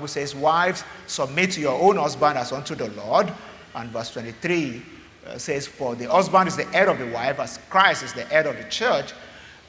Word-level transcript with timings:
25. 0.00 0.06
Bible 0.06 0.08
says, 0.08 0.34
Wives, 0.34 0.84
submit 1.06 1.50
to 1.52 1.60
your 1.60 1.80
own 1.80 1.96
husband 1.96 2.38
as 2.38 2.52
unto 2.52 2.74
the 2.74 2.88
Lord. 2.90 3.32
And 3.74 3.90
verse 3.90 4.10
23 4.12 4.82
uh, 5.26 5.38
says, 5.38 5.66
For 5.66 5.94
the 5.94 6.06
husband 6.06 6.48
is 6.48 6.56
the 6.56 6.64
head 6.64 6.88
of 6.88 6.98
the 6.98 7.06
wife, 7.06 7.38
as 7.38 7.58
Christ 7.68 8.02
is 8.02 8.12
the 8.12 8.24
head 8.24 8.46
of 8.46 8.56
the 8.56 8.64
church, 8.64 9.12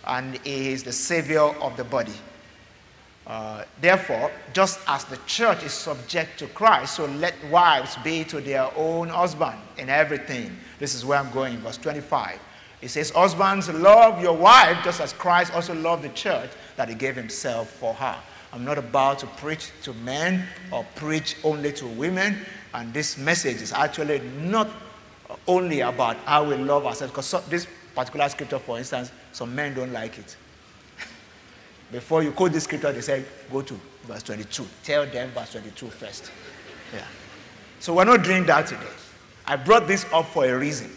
and 0.05 0.37
he 0.45 0.71
is 0.71 0.83
the 0.83 0.93
savior 0.93 1.41
of 1.41 1.75
the 1.75 1.83
body. 1.83 2.13
Uh, 3.27 3.63
therefore, 3.79 4.31
just 4.53 4.79
as 4.87 5.05
the 5.05 5.17
church 5.27 5.63
is 5.63 5.73
subject 5.73 6.39
to 6.39 6.47
Christ, 6.47 6.95
so 6.95 7.05
let 7.05 7.35
wives 7.49 7.95
be 8.03 8.23
to 8.25 8.41
their 8.41 8.69
own 8.75 9.09
husband 9.09 9.59
in 9.77 9.89
everything. 9.89 10.57
This 10.79 10.95
is 10.95 11.05
where 11.05 11.19
I'm 11.19 11.31
going, 11.31 11.57
verse 11.57 11.77
25. 11.77 12.39
It 12.81 12.89
says, 12.89 13.11
Husbands, 13.11 13.69
love 13.69 14.21
your 14.21 14.35
wife 14.35 14.83
just 14.83 15.01
as 15.01 15.13
Christ 15.13 15.53
also 15.53 15.75
loved 15.75 16.03
the 16.03 16.09
church, 16.09 16.49
that 16.77 16.89
he 16.89 16.95
gave 16.95 17.15
himself 17.15 17.69
for 17.69 17.93
her. 17.93 18.17
I'm 18.53 18.65
not 18.65 18.77
about 18.77 19.19
to 19.19 19.27
preach 19.27 19.71
to 19.83 19.93
men 19.93 20.45
or 20.71 20.85
preach 20.95 21.37
only 21.43 21.71
to 21.73 21.87
women. 21.87 22.37
And 22.73 22.93
this 22.93 23.17
message 23.17 23.61
is 23.61 23.71
actually 23.71 24.19
not 24.41 24.69
only 25.47 25.81
about 25.81 26.17
how 26.17 26.43
we 26.43 26.55
love 26.55 26.85
ourselves, 26.85 27.11
because 27.13 27.49
this 27.49 27.67
particular 27.95 28.27
scripture, 28.29 28.59
for 28.59 28.77
instance, 28.77 29.11
some 29.31 29.55
men 29.55 29.73
don't 29.73 29.93
like 29.93 30.17
it. 30.17 30.35
Before 31.91 32.23
you 32.23 32.31
quote 32.31 32.51
this 32.51 32.65
scripture, 32.65 32.91
they 32.91 33.01
say, 33.01 33.23
go 33.51 33.61
to 33.61 33.79
verse 34.03 34.23
22. 34.23 34.65
Tell 34.83 35.05
them 35.05 35.29
verse 35.31 35.51
22 35.53 35.87
first. 35.87 36.31
Yeah. 36.93 37.05
So 37.79 37.93
we're 37.93 38.05
not 38.05 38.23
doing 38.23 38.45
that 38.45 38.67
today. 38.67 38.81
I 39.45 39.55
brought 39.55 39.87
this 39.87 40.05
up 40.13 40.27
for 40.27 40.45
a 40.45 40.57
reason. 40.57 40.91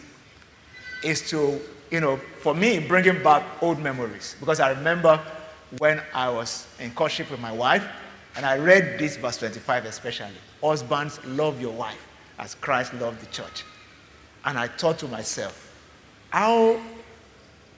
Is 1.03 1.29
to, 1.31 1.61
you 1.91 2.01
know, 2.01 2.17
for 2.41 2.55
me, 2.55 2.79
bringing 2.79 3.23
back 3.23 3.45
old 3.63 3.79
memories. 3.79 4.37
Because 4.41 4.59
I 4.59 4.71
remember 4.71 5.21
when 5.79 6.01
I 6.13 6.31
was 6.31 6.67
in 6.79 6.91
courtship 6.93 7.31
with 7.31 7.41
my 7.41 7.53
wife, 7.53 7.87
and 8.37 8.45
I 8.45 8.59
read 8.59 8.99
this 8.99 9.17
verse 9.17 9.39
25 9.39 9.85
especially. 9.85 10.33
Husbands, 10.63 11.25
love 11.25 11.61
your 11.61 11.73
wife 11.73 12.05
as 12.39 12.55
Christ 12.55 12.95
loved 12.95 13.21
the 13.21 13.27
church. 13.27 13.65
And 14.45 14.59
I 14.59 14.69
thought 14.69 14.99
to 14.99 15.09
myself, 15.09 15.73
how 16.31 16.81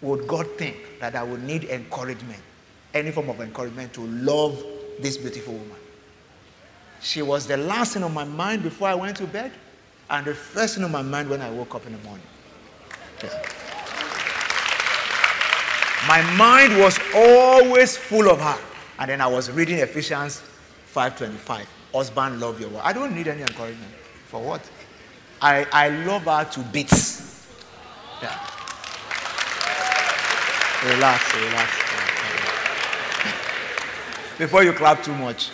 would 0.00 0.27
God 0.27 0.47
think 0.56 0.77
that 1.00 1.14
I 1.14 1.22
would 1.22 1.42
need 1.42 1.64
encouragement, 1.64 2.41
any 2.94 3.11
form 3.11 3.28
of 3.28 3.41
encouragement 3.41 3.92
to 3.94 4.00
love 4.03 4.62
this 5.00 5.16
beautiful 5.16 5.55
woman? 5.55 5.77
She 7.00 7.22
was 7.22 7.47
the 7.47 7.56
last 7.56 7.92
thing 7.92 8.03
on 8.03 8.14
my 8.14 8.25
mind 8.25 8.62
before 8.62 8.88
I 8.88 8.94
went 8.94 9.16
to 9.19 9.27
bed, 9.27 9.53
and 10.08 10.27
the 10.27 10.34
first 10.34 10.77
thing 10.77 10.84
on 10.84 10.92
my 10.92 11.03
mind 11.03 11.28
when 11.28 11.42
I 11.42 11.50
woke 11.50 11.75
up 11.75 11.86
in 11.86 11.92
the 11.92 11.98
morning. 11.98 12.27
Yeah. 13.22 13.42
My 16.08 16.22
mind 16.36 16.78
was 16.78 16.98
always 17.14 17.96
full 17.96 18.30
of 18.30 18.40
her. 18.40 18.58
And 18.98 19.10
then 19.10 19.20
I 19.20 19.26
was 19.26 19.50
reading 19.50 19.78
Ephesians 19.78 20.42
5:25. 20.94 21.66
Husband, 21.92 22.40
love 22.40 22.60
your 22.60 22.70
wife. 22.70 22.84
I 22.84 22.92
don't 22.92 23.14
need 23.14 23.26
any 23.26 23.42
encouragement. 23.42 23.92
For 24.28 24.40
what? 24.40 24.60
I, 25.40 25.66
I 25.72 25.88
love 25.88 26.22
her 26.22 26.44
to 26.44 26.60
bits. 26.60 27.46
Yeah. 28.22 28.38
Relax, 30.84 31.34
relax. 31.34 31.72
Before 34.38 34.62
you 34.62 34.72
clap 34.72 35.02
too 35.02 35.14
much. 35.14 35.50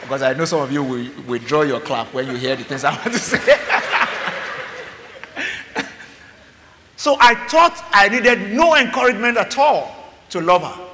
Because 0.00 0.22
I 0.22 0.32
know 0.32 0.44
some 0.46 0.60
of 0.60 0.72
you 0.72 0.82
will 0.82 1.10
withdraw 1.26 1.62
your 1.62 1.80
clap 1.80 2.12
when 2.14 2.26
you 2.28 2.36
hear 2.36 2.56
the 2.56 2.64
things 2.64 2.84
I 2.84 2.92
want 2.96 3.12
to 3.12 3.18
say. 3.18 3.58
so 6.98 7.16
I 7.20 7.36
thought 7.46 7.80
I 7.92 8.08
needed 8.08 8.50
no 8.50 8.74
encouragement 8.74 9.38
at 9.38 9.56
all 9.56 9.94
to 10.30 10.40
love 10.40 10.64
her. 10.64 10.84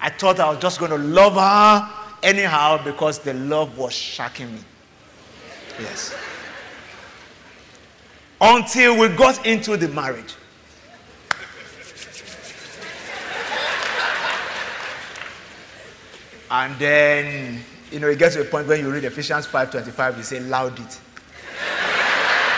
I 0.00 0.10
thought 0.10 0.40
I 0.40 0.50
was 0.50 0.58
just 0.58 0.80
going 0.80 0.90
to 0.90 0.98
love 0.98 1.34
her 1.34 1.88
anyhow 2.24 2.82
because 2.82 3.20
the 3.20 3.32
love 3.32 3.78
was 3.78 3.92
shocking 3.92 4.52
me. 4.52 4.60
Yes. 5.78 6.12
Until 8.40 8.98
we 8.98 9.08
got 9.16 9.46
into 9.46 9.76
the 9.76 9.86
marriage. 9.86 10.34
And 16.50 16.76
then, 16.80 17.60
you 17.92 18.00
know, 18.00 18.08
it 18.08 18.18
gets 18.18 18.34
to 18.34 18.40
a 18.40 18.44
point 18.44 18.66
when 18.66 18.80
you 18.80 18.90
read 18.90 19.04
Ephesians 19.04 19.46
5.25, 19.46 20.16
you 20.16 20.22
say, 20.24 20.40
loud 20.40 20.76
it. 20.80 21.00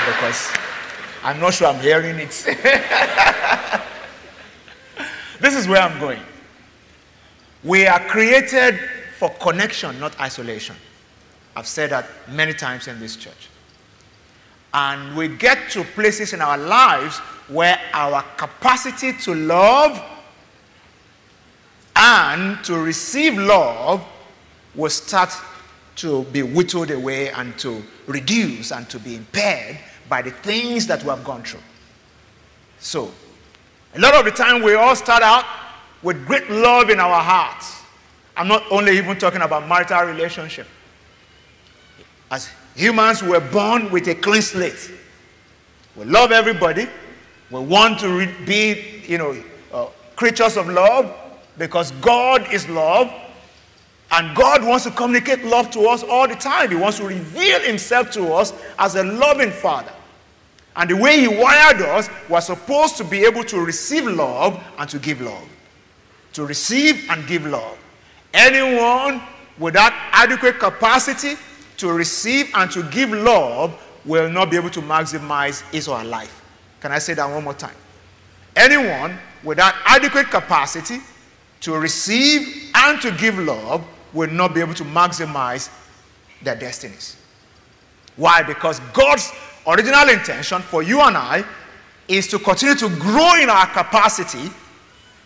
because 0.07 0.58
I'm 1.23 1.41
not 1.41 1.55
sure 1.55 1.69
I'm 1.69 1.81
hearing 1.81 2.19
it. 2.19 2.31
this 5.41 5.57
is 5.57 5.67
where 5.67 5.83
I'm 5.83 5.99
going. 5.99 6.21
We 7.65 7.87
are 7.87 8.01
created 8.01 8.79
for 9.19 9.31
connection, 9.31 9.99
not 9.99 10.19
isolation. 10.21 10.77
I've 11.57 11.67
said 11.67 11.91
that 11.91 12.07
many 12.29 12.53
times 12.53 12.87
in 12.87 13.01
this 13.01 13.17
church. 13.17 13.49
And 14.73 15.17
we 15.17 15.29
get 15.29 15.71
to 15.71 15.83
places 15.83 16.33
in 16.33 16.41
our 16.41 16.57
lives 16.57 17.19
where 17.49 17.81
our 17.93 18.23
capacity 18.37 19.13
to 19.25 19.35
love 19.35 20.01
and 21.97 22.63
to 22.65 22.79
receive 22.79 23.37
love 23.37 24.07
will 24.75 24.91
start 24.91 25.33
to 25.97 26.23
be 26.25 26.45
whittled 26.45 26.93
away 26.93 27.31
and 27.31 27.59
to 27.59 27.83
reduce 28.07 28.71
and 28.71 28.89
to 28.89 29.01
be 29.01 29.17
impaired 29.17 29.79
by 30.09 30.23
the 30.23 30.31
things 30.31 30.87
that 30.87 31.03
we 31.03 31.11
have 31.11 31.25
gone 31.25 31.43
through. 31.43 31.61
So, 32.81 33.11
a 33.95 34.01
lot 34.01 34.15
of 34.15 34.25
the 34.25 34.31
time 34.31 34.63
we 34.63 34.75
all 34.75 34.95
start 34.95 35.23
out 35.23 35.45
with 36.03 36.27
great 36.27 36.49
love 36.51 36.91
in 36.91 37.01
our 37.01 37.21
hearts. 37.21 37.83
I'm 38.37 38.49
not 38.49 38.63
only 38.71 38.97
even 38.97 39.19
talking 39.19 39.41
about 39.43 39.67
marital 39.67 40.03
relationship. 40.03 40.67
As 42.31 42.51
humans, 42.77 43.23
we're 43.23 43.41
born 43.51 43.91
with 43.91 44.07
a 44.09 44.15
clean 44.15 44.43
slate. 44.43 44.93
We 45.97 46.05
love 46.05 46.31
everybody. 46.31 46.87
We 47.51 47.61
want 47.61 47.99
to 48.01 48.09
re- 48.09 48.35
be, 48.47 49.03
you 49.07 49.19
know, 49.19 49.43
uh, 49.73 49.87
creatures 50.15 50.57
of 50.57 50.69
love 50.69 51.13
because 51.57 51.91
God 51.93 52.53
is 52.53 52.69
love. 52.69 53.13
And 54.11 54.35
God 54.35 54.65
wants 54.65 54.85
to 54.85 54.91
communicate 54.91 55.45
love 55.45 55.71
to 55.73 55.81
us 55.89 56.03
all 56.03 56.29
the 56.29 56.35
time. 56.35 56.71
He 56.71 56.77
wants 56.77 56.99
to 56.99 57.05
reveal 57.05 57.61
Himself 57.61 58.11
to 58.13 58.33
us 58.33 58.55
as 58.79 58.95
a 58.95 59.03
loving 59.03 59.51
Father. 59.51 59.93
And 60.79 60.89
the 60.89 60.97
way 60.97 61.21
He 61.21 61.29
wired 61.29 61.83
us, 61.83 62.09
we're 62.31 62.41
supposed 62.41 62.97
to 62.97 63.05
be 63.05 63.27
able 63.27 63.45
to 63.45 63.61
receive 63.61 64.07
love 64.07 64.59
and 64.79 64.89
to 64.89 64.99
give 64.99 65.21
love 65.21 65.47
to 66.39 66.47
receive 66.47 67.11
and 67.11 67.27
give 67.27 67.45
love. 67.47 67.77
Anyone 68.33 69.21
without 69.59 69.93
adequate 70.13 70.61
capacity 70.61 71.35
to 71.79 71.93
receive 71.93 72.49
and 72.55 72.71
to 72.71 72.85
give 72.85 73.11
love 73.11 73.77
will 74.05 74.31
not 74.31 74.49
be 74.51 74.57
able 74.57 74.71
to 74.71 74.81
maximize 74.81 75.69
his 75.73 75.89
or 75.89 75.99
her 75.99 76.05
life. 76.05 76.43
Can 76.81 76.93
I 76.93 76.99
say 76.99 77.15
that 77.15 77.29
one 77.29 77.43
more 77.43 77.55
time? 77.55 77.75
Anyone 78.55 79.19
without 79.43 79.75
adequate 79.85 80.31
capacity 80.31 80.99
to 81.61 81.75
receive 81.75 82.71
and 82.75 83.01
to 83.01 83.11
give 83.13 83.37
love 83.39 83.85
will 84.13 84.31
not 84.31 84.55
be 84.55 84.61
able 84.61 84.75
to 84.75 84.85
maximize 84.85 85.71
their 86.43 86.55
destinies. 86.55 87.17
Why? 88.15 88.45
Because 88.45 88.79
God's 88.93 89.33
original 89.69 90.09
intention 90.09 90.63
for 90.63 90.83
you 90.83 91.01
and 91.01 91.17
I 91.17 91.45
is 92.09 92.27
to 92.29 92.39
continue 92.39 92.75
to 92.77 92.89
grow 92.97 93.35
in 93.41 93.51
our 93.51 93.67
capacity 93.67 94.51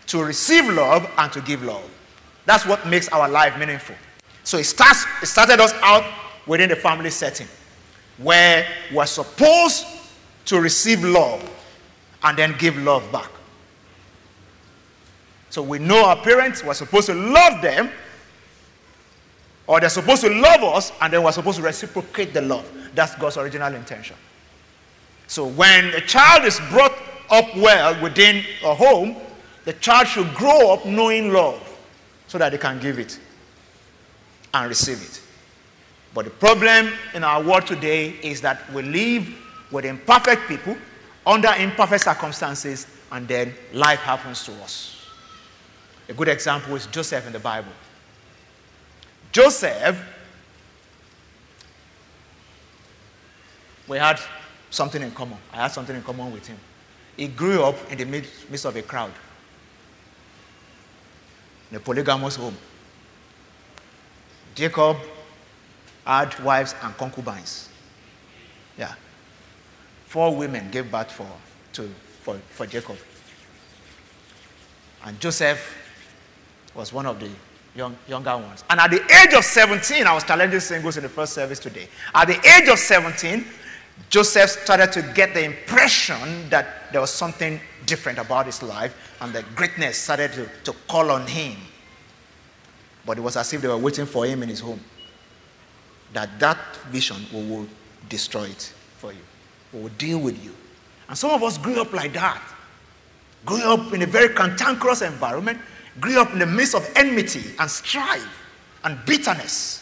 to 0.06 0.22
receive 0.22 0.68
love 0.68 1.08
and 1.16 1.32
to 1.32 1.40
give 1.40 1.62
love. 1.62 1.88
That's 2.44 2.66
what 2.66 2.86
makes 2.86 3.08
our 3.08 3.28
life 3.28 3.56
meaningful. 3.58 3.94
So 4.44 4.58
it, 4.58 4.64
starts, 4.64 5.06
it 5.22 5.26
started 5.26 5.60
us 5.60 5.72
out 5.82 6.04
within 6.46 6.68
the 6.68 6.76
family 6.76 7.10
setting 7.10 7.46
where 8.18 8.66
we're 8.92 9.06
supposed 9.06 9.86
to 10.46 10.60
receive 10.60 11.04
love 11.04 11.48
and 12.24 12.36
then 12.36 12.56
give 12.58 12.76
love 12.76 13.10
back. 13.12 13.30
So 15.50 15.62
we 15.62 15.78
know 15.78 16.04
our 16.04 16.16
parents, 16.16 16.64
we're 16.64 16.74
supposed 16.74 17.06
to 17.06 17.14
love 17.14 17.62
them, 17.62 17.90
or 19.66 19.80
they're 19.80 19.88
supposed 19.88 20.22
to 20.22 20.30
love 20.30 20.62
us, 20.64 20.92
and 21.00 21.12
then 21.12 21.22
we're 21.22 21.32
supposed 21.32 21.58
to 21.58 21.64
reciprocate 21.64 22.34
the 22.34 22.42
love. 22.42 22.70
That's 22.94 23.14
God's 23.16 23.36
original 23.36 23.74
intention. 23.74 24.16
So 25.32 25.46
when 25.46 25.86
a 25.94 26.00
child 26.02 26.44
is 26.44 26.60
brought 26.68 26.92
up 27.30 27.56
well 27.56 27.98
within 28.02 28.44
a 28.62 28.74
home, 28.74 29.16
the 29.64 29.72
child 29.72 30.06
should 30.06 30.34
grow 30.34 30.74
up 30.74 30.84
knowing 30.84 31.32
love 31.32 31.58
so 32.26 32.36
that 32.36 32.50
they 32.52 32.58
can 32.58 32.78
give 32.78 32.98
it 32.98 33.18
and 34.52 34.68
receive 34.68 35.00
it. 35.00 35.22
But 36.12 36.26
the 36.26 36.32
problem 36.32 36.92
in 37.14 37.24
our 37.24 37.42
world 37.42 37.66
today 37.66 38.10
is 38.22 38.42
that 38.42 38.70
we 38.74 38.82
live 38.82 39.26
with 39.70 39.86
imperfect 39.86 40.48
people 40.48 40.76
under 41.26 41.48
imperfect 41.54 42.04
circumstances, 42.04 42.86
and 43.10 43.26
then 43.26 43.54
life 43.72 44.00
happens 44.00 44.44
to 44.44 44.52
us. 44.62 45.06
A 46.10 46.12
good 46.12 46.28
example 46.28 46.76
is 46.76 46.84
Joseph 46.88 47.26
in 47.26 47.32
the 47.32 47.38
Bible. 47.38 47.72
Joseph, 49.32 49.98
we 53.88 53.96
had 53.96 54.20
something 54.72 55.02
in 55.02 55.12
common. 55.12 55.38
I 55.52 55.56
had 55.56 55.68
something 55.68 55.94
in 55.94 56.02
common 56.02 56.32
with 56.32 56.46
him. 56.46 56.58
He 57.16 57.28
grew 57.28 57.62
up 57.62 57.76
in 57.92 57.98
the 57.98 58.04
midst 58.04 58.64
of 58.64 58.74
a 58.74 58.82
crowd 58.82 59.12
in 61.70 61.76
a 61.76 61.80
polygamous 61.80 62.36
home. 62.36 62.56
Jacob 64.54 64.96
had 66.06 66.38
wives 66.40 66.74
and 66.82 66.96
concubines. 66.96 67.68
Yeah. 68.76 68.94
Four 70.06 70.36
women 70.36 70.70
gave 70.70 70.90
birth 70.90 71.12
for, 71.12 71.30
to, 71.74 71.88
for, 72.22 72.36
for 72.50 72.66
Jacob. 72.66 72.96
And 75.04 75.18
Joseph 75.20 75.78
was 76.74 76.92
one 76.92 77.06
of 77.06 77.18
the 77.18 77.30
young, 77.74 77.96
younger 78.06 78.36
ones. 78.36 78.64
And 78.68 78.80
at 78.80 78.90
the 78.90 79.02
age 79.02 79.34
of 79.34 79.44
17, 79.44 80.06
I 80.06 80.14
was 80.14 80.24
challenging 80.24 80.60
singles 80.60 80.96
in 80.96 81.02
the 81.02 81.08
first 81.08 81.32
service 81.32 81.58
today. 81.58 81.88
At 82.14 82.28
the 82.28 82.38
age 82.58 82.68
of 82.68 82.78
17, 82.78 83.44
Joseph 84.10 84.50
started 84.50 84.92
to 84.92 85.02
get 85.14 85.34
the 85.34 85.42
impression 85.44 86.48
that 86.50 86.92
there 86.92 87.00
was 87.00 87.10
something 87.10 87.60
different 87.86 88.18
about 88.18 88.46
his 88.46 88.62
life, 88.62 88.94
and 89.20 89.32
the 89.32 89.42
greatness 89.54 89.96
started 89.98 90.32
to, 90.32 90.48
to 90.64 90.72
call 90.88 91.10
on 91.10 91.26
him. 91.26 91.56
But 93.04 93.18
it 93.18 93.20
was 93.20 93.36
as 93.36 93.52
if 93.52 93.62
they 93.62 93.68
were 93.68 93.76
waiting 93.76 94.06
for 94.06 94.26
him 94.26 94.42
in 94.42 94.48
his 94.48 94.60
home. 94.60 94.80
That 96.12 96.38
that 96.40 96.58
vision 96.90 97.16
will, 97.32 97.44
will 97.44 97.66
destroy 98.08 98.44
it 98.44 98.72
for 98.98 99.12
you, 99.12 99.20
will 99.72 99.88
deal 99.90 100.18
with 100.18 100.42
you. 100.44 100.54
And 101.08 101.16
some 101.16 101.30
of 101.30 101.42
us 101.42 101.58
grew 101.58 101.80
up 101.80 101.92
like 101.92 102.12
that. 102.12 102.42
Grew 103.44 103.62
up 103.64 103.92
in 103.92 104.02
a 104.02 104.06
very 104.06 104.34
cantankerous 104.34 105.02
environment, 105.02 105.58
grew 106.00 106.20
up 106.20 106.32
in 106.32 106.38
the 106.38 106.46
midst 106.46 106.74
of 106.74 106.88
enmity 106.94 107.42
and 107.58 107.70
strife 107.70 108.46
and 108.84 108.98
bitterness. 109.04 109.80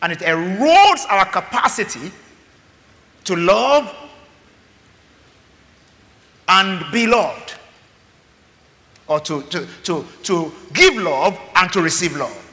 And 0.00 0.12
it 0.12 0.20
erodes 0.20 1.04
our 1.08 1.26
capacity 1.26 2.12
to 3.24 3.36
love 3.36 3.94
and 6.48 6.84
be 6.90 7.06
loved, 7.06 7.54
or 9.06 9.20
to, 9.20 9.42
to, 9.42 9.66
to, 9.84 10.04
to 10.22 10.52
give 10.72 10.96
love 10.96 11.38
and 11.56 11.70
to 11.72 11.82
receive 11.82 12.16
love. 12.16 12.44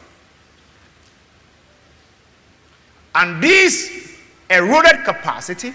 And 3.15 3.41
this 3.41 4.19
eroded 4.49 5.05
capacity 5.05 5.73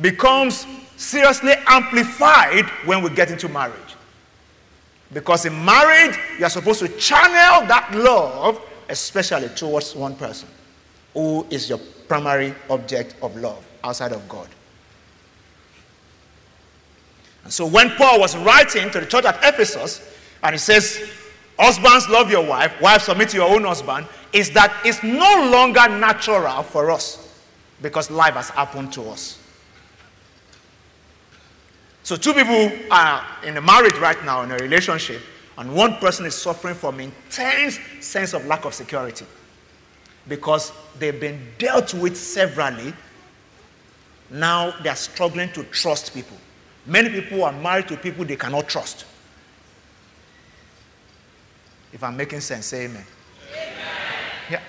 becomes 0.00 0.64
seriously 0.96 1.54
amplified 1.66 2.66
when 2.84 3.02
we 3.02 3.10
get 3.10 3.30
into 3.30 3.48
marriage. 3.48 3.96
Because 5.12 5.44
in 5.44 5.64
marriage, 5.64 6.16
you 6.38 6.44
are 6.44 6.50
supposed 6.50 6.78
to 6.80 6.88
channel 6.88 7.66
that 7.66 7.92
love, 7.94 8.60
especially 8.88 9.48
towards 9.48 9.96
one 9.96 10.14
person 10.14 10.48
who 11.14 11.44
is 11.50 11.68
your 11.68 11.80
primary 12.06 12.54
object 12.68 13.16
of 13.22 13.34
love 13.36 13.64
outside 13.82 14.12
of 14.12 14.28
God. 14.28 14.48
And 17.44 17.52
so 17.52 17.66
when 17.66 17.90
Paul 17.90 18.20
was 18.20 18.36
writing 18.36 18.90
to 18.90 19.00
the 19.00 19.06
church 19.06 19.24
at 19.24 19.38
Ephesus, 19.42 20.16
and 20.42 20.54
he 20.54 20.58
says, 20.58 21.10
Husbands, 21.58 22.08
love 22.08 22.30
your 22.30 22.46
wife, 22.46 22.80
wives, 22.80 23.04
submit 23.04 23.28
to 23.30 23.36
your 23.36 23.54
own 23.54 23.64
husband, 23.64 24.06
is 24.32 24.50
that 24.52 24.74
it's 24.84 25.02
no 25.02 25.50
longer 25.50 25.86
natural 25.88 26.62
for 26.62 26.90
us 26.90 27.38
because 27.82 28.10
life 28.10 28.34
has 28.34 28.48
happened 28.50 28.92
to 28.94 29.02
us. 29.10 29.38
So, 32.02 32.16
two 32.16 32.32
people 32.32 32.72
are 32.90 33.26
in 33.44 33.56
a 33.58 33.60
marriage 33.60 33.96
right 33.98 34.22
now, 34.24 34.42
in 34.42 34.50
a 34.50 34.56
relationship, 34.56 35.20
and 35.58 35.74
one 35.74 35.96
person 35.96 36.24
is 36.24 36.34
suffering 36.34 36.74
from 36.74 36.98
intense 36.98 37.78
sense 38.00 38.32
of 38.32 38.46
lack 38.46 38.64
of 38.64 38.72
security 38.72 39.26
because 40.26 40.72
they've 40.98 41.20
been 41.20 41.46
dealt 41.58 41.92
with 41.92 42.16
severally 42.16 42.94
now 44.30 44.72
they 44.82 44.88
are 44.88 44.96
struggling 44.96 45.50
to 45.52 45.64
trust 45.64 46.14
people. 46.14 46.36
Many 46.86 47.10
people 47.10 47.44
are 47.44 47.52
married 47.52 47.88
to 47.88 47.96
people 47.96 48.24
they 48.24 48.36
cannot 48.36 48.68
trust. 48.68 49.04
If 51.92 52.02
I'm 52.04 52.16
making 52.16 52.40
sense, 52.40 52.66
say 52.66 52.84
amen. 52.84 53.04
amen. 53.52 53.74
Yeah. 54.50 54.62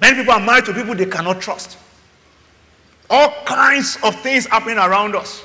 Many 0.00 0.18
people 0.18 0.32
are 0.32 0.40
married 0.40 0.64
to 0.66 0.74
people 0.74 0.94
they 0.94 1.06
cannot 1.06 1.40
trust. 1.40 1.78
All 3.08 3.32
kinds 3.44 3.98
of 4.02 4.20
things 4.20 4.46
happening 4.46 4.78
around 4.78 5.14
us. 5.14 5.44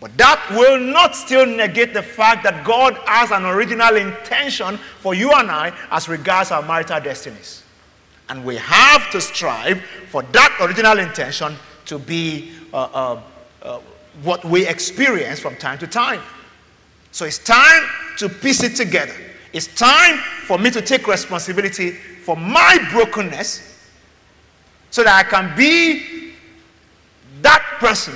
But 0.00 0.16
that 0.18 0.44
will 0.50 0.78
not 0.78 1.16
still 1.16 1.46
negate 1.46 1.94
the 1.94 2.02
fact 2.02 2.42
that 2.44 2.64
God 2.64 2.94
has 3.06 3.30
an 3.30 3.44
original 3.44 3.96
intention 3.96 4.76
for 5.00 5.14
you 5.14 5.32
and 5.32 5.50
I 5.50 5.72
as 5.90 6.08
regards 6.08 6.50
our 6.50 6.62
marital 6.62 7.00
destinies. 7.00 7.62
And 8.28 8.44
we 8.44 8.56
have 8.56 9.10
to 9.12 9.20
strive 9.20 9.80
for 10.10 10.22
that 10.22 10.56
original 10.60 10.98
intention 10.98 11.56
to 11.86 11.98
be 11.98 12.52
uh, 12.72 12.76
uh, 12.76 13.20
uh, 13.62 13.80
what 14.22 14.44
we 14.44 14.66
experience 14.66 15.38
from 15.38 15.56
time 15.56 15.78
to 15.78 15.86
time. 15.86 16.20
So 17.12 17.24
it's 17.24 17.38
time 17.38 17.82
to 18.18 18.28
piece 18.28 18.62
it 18.62 18.74
together. 18.74 19.14
It's 19.52 19.68
time 19.68 20.18
for 20.46 20.58
me 20.58 20.70
to 20.70 20.82
take 20.82 21.06
responsibility 21.06 21.92
for 21.92 22.36
my 22.36 22.78
brokenness 22.90 23.90
so 24.90 25.04
that 25.04 25.24
I 25.24 25.28
can 25.28 25.56
be 25.56 26.32
that 27.42 27.62
person 27.78 28.14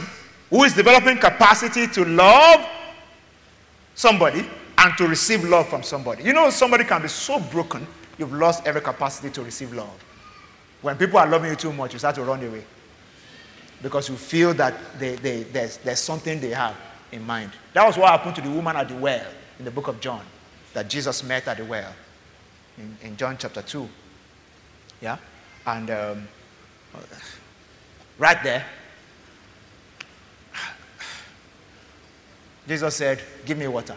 who 0.51 0.65
is 0.65 0.75
developing 0.75 1.19
capacity 1.19 1.87
to 1.87 2.05
love 2.05 2.67
somebody 3.95 4.47
and 4.79 4.97
to 4.99 5.06
receive 5.06 5.45
love 5.45 5.69
from 5.69 5.83
somebody. 5.83 6.25
You 6.25 6.33
know, 6.33 6.51
somebody 6.51 6.85
can 6.85 7.03
be 7.03 7.09
so 7.09 7.39
broken 7.39 7.87
you've 8.20 8.34
lost 8.34 8.67
every 8.67 8.82
capacity 8.82 9.31
to 9.31 9.43
receive 9.43 9.72
love. 9.72 10.05
When 10.82 10.96
people 10.96 11.19
are 11.19 11.26
loving 11.26 11.50
you 11.50 11.56
too 11.56 11.72
much, 11.72 11.94
you 11.94 11.99
start 11.99 12.14
to 12.17 12.22
run 12.22 12.44
away 12.44 12.62
because 13.82 14.11
you 14.11 14.17
feel 14.17 14.52
that 14.55 14.75
they, 14.99 15.17
they, 15.17 15.43
there's, 15.44 15.78
there's 15.78 15.99
something 15.99 16.38
they 16.38 16.50
have 16.50 16.76
in 17.12 17.26
mind. 17.26 17.50
That 17.72 17.87
was 17.87 17.96
what 17.96 18.11
happened 18.11 18.37
to 18.37 18.43
the 18.43 18.50
woman 18.50 18.76
at 18.76 18.88
the 18.88 18.94
well 18.94 19.26
in 19.58 19.64
the 19.64 19.70
book 19.70 19.88
of 19.88 20.00
John 20.00 20.20
that 20.75 20.88
Jesus 20.88 21.25
met 21.25 21.49
at 21.49 21.56
the 21.56 21.64
well 21.64 21.93
in, 22.76 22.96
in 23.02 23.17
John 23.17 23.37
chapter 23.38 23.62
2. 23.62 23.88
Yeah? 25.00 25.17
And 25.67 25.90
um, 25.90 26.28
right 28.19 28.43
there, 28.43 28.67
Jesus 32.69 32.94
said, 32.94 33.20
Give 33.46 33.56
me 33.56 33.67
water. 33.67 33.96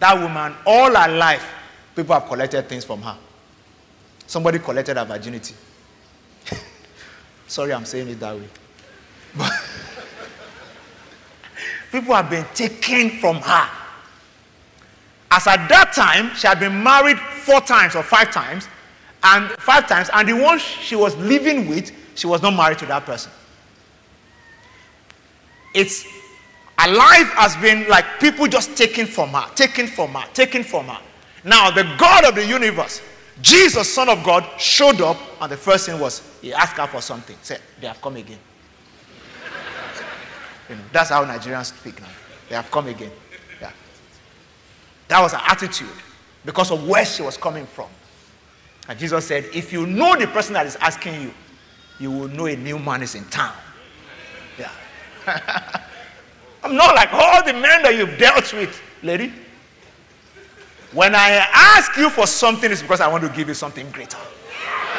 That 0.00 0.20
woman, 0.20 0.54
all 0.66 0.94
her 0.94 1.16
life, 1.16 1.54
people 1.98 2.14
have 2.14 2.28
collected 2.28 2.68
things 2.68 2.84
from 2.84 3.02
her. 3.02 3.16
Somebody 4.28 4.60
collected 4.60 4.96
her 4.96 5.04
virginity. 5.04 5.52
Sorry, 7.48 7.72
I'm 7.72 7.84
saying 7.84 8.08
it 8.08 8.20
that 8.20 8.36
way. 8.36 8.48
But 9.36 9.50
people 11.90 12.14
have 12.14 12.30
been 12.30 12.44
taken 12.54 13.18
from 13.18 13.38
her. 13.38 13.68
As 15.32 15.48
at 15.48 15.68
that 15.68 15.92
time, 15.92 16.32
she 16.36 16.46
had 16.46 16.60
been 16.60 16.84
married 16.84 17.18
four 17.18 17.60
times 17.60 17.96
or 17.96 18.04
five 18.04 18.30
times, 18.30 18.68
and 19.24 19.50
five 19.58 19.88
times, 19.88 20.08
and 20.14 20.28
the 20.28 20.36
one 20.36 20.60
she 20.60 20.94
was 20.94 21.16
living 21.16 21.68
with, 21.68 21.90
she 22.14 22.28
was 22.28 22.42
not 22.42 22.54
married 22.54 22.78
to 22.78 22.86
that 22.86 23.04
person. 23.04 23.32
It's 25.74 26.04
her 26.78 26.92
life 26.92 27.32
has 27.32 27.56
been 27.56 27.88
like 27.88 28.20
people 28.20 28.46
just 28.46 28.76
taken 28.76 29.04
from 29.04 29.30
her, 29.30 29.52
taken 29.56 29.88
from 29.88 30.12
her, 30.12 30.24
taken 30.32 30.62
from 30.62 30.86
her. 30.86 31.00
Now, 31.44 31.70
the 31.70 31.84
God 31.98 32.24
of 32.24 32.34
the 32.34 32.44
universe, 32.46 33.00
Jesus, 33.40 33.92
Son 33.92 34.08
of 34.08 34.24
God, 34.24 34.44
showed 34.58 35.00
up, 35.00 35.16
and 35.40 35.50
the 35.50 35.56
first 35.56 35.86
thing 35.86 36.00
was 36.00 36.22
he 36.42 36.52
asked 36.52 36.76
her 36.76 36.86
for 36.86 37.00
something. 37.00 37.36
Said, 37.42 37.60
They 37.80 37.86
have 37.86 38.00
come 38.00 38.16
again. 38.16 38.38
you 40.68 40.74
know, 40.74 40.82
that's 40.92 41.10
how 41.10 41.24
Nigerians 41.24 41.66
speak 41.66 42.00
now. 42.00 42.08
They 42.48 42.56
have 42.56 42.70
come 42.70 42.88
again. 42.88 43.12
Yeah. 43.60 43.70
That 45.08 45.20
was 45.20 45.32
her 45.32 45.42
attitude 45.44 45.88
because 46.44 46.70
of 46.70 46.86
where 46.88 47.04
she 47.04 47.22
was 47.22 47.36
coming 47.36 47.66
from. 47.66 47.88
And 48.88 48.98
Jesus 48.98 49.26
said, 49.26 49.44
If 49.54 49.72
you 49.72 49.86
know 49.86 50.16
the 50.16 50.26
person 50.26 50.54
that 50.54 50.66
is 50.66 50.76
asking 50.76 51.20
you, 51.22 51.34
you 52.00 52.10
will 52.10 52.28
know 52.28 52.46
a 52.46 52.56
new 52.56 52.78
man 52.78 53.02
is 53.02 53.14
in 53.14 53.24
town. 53.26 53.54
Yeah. 54.58 54.70
I'm 56.64 56.74
not 56.74 56.94
like 56.94 57.12
all 57.12 57.44
the 57.44 57.52
men 57.52 57.82
that 57.82 57.94
you've 57.96 58.18
dealt 58.18 58.52
with, 58.52 58.80
lady. 59.02 59.32
When 60.92 61.14
I 61.14 61.46
ask 61.52 61.96
you 61.96 62.08
for 62.08 62.26
something, 62.26 62.70
it's 62.70 62.82
because 62.82 63.00
I 63.00 63.08
want 63.08 63.24
to 63.24 63.30
give 63.30 63.48
you 63.48 63.54
something 63.54 63.90
greater. 63.90 64.16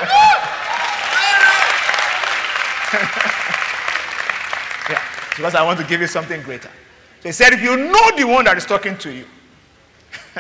yeah, 4.90 5.02
because 5.36 5.56
I 5.56 5.64
want 5.64 5.80
to 5.80 5.86
give 5.86 6.02
you 6.02 6.08
something 6.08 6.42
greater. 6.44 6.70
So 7.22 7.30
he 7.30 7.32
said, 7.32 7.54
if 7.54 7.62
you 7.62 7.76
know 7.76 8.12
the 8.16 8.26
one 8.26 8.46
that 8.46 8.58
is 8.58 8.66
talking 8.66 8.98
to 9.00 9.12
you, 9.12 9.26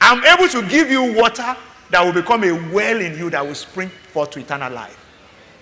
I'm 0.00 0.24
able 0.24 0.48
to 0.48 0.66
give 0.68 0.90
you 0.90 1.14
water 1.14 1.56
that 1.90 2.04
will 2.04 2.12
become 2.12 2.44
a 2.44 2.52
well 2.72 3.00
in 3.00 3.18
you 3.18 3.30
that 3.30 3.46
will 3.46 3.54
spring 3.54 3.88
forth 3.88 4.30
to 4.30 4.40
eternal 4.40 4.72
life. 4.72 4.96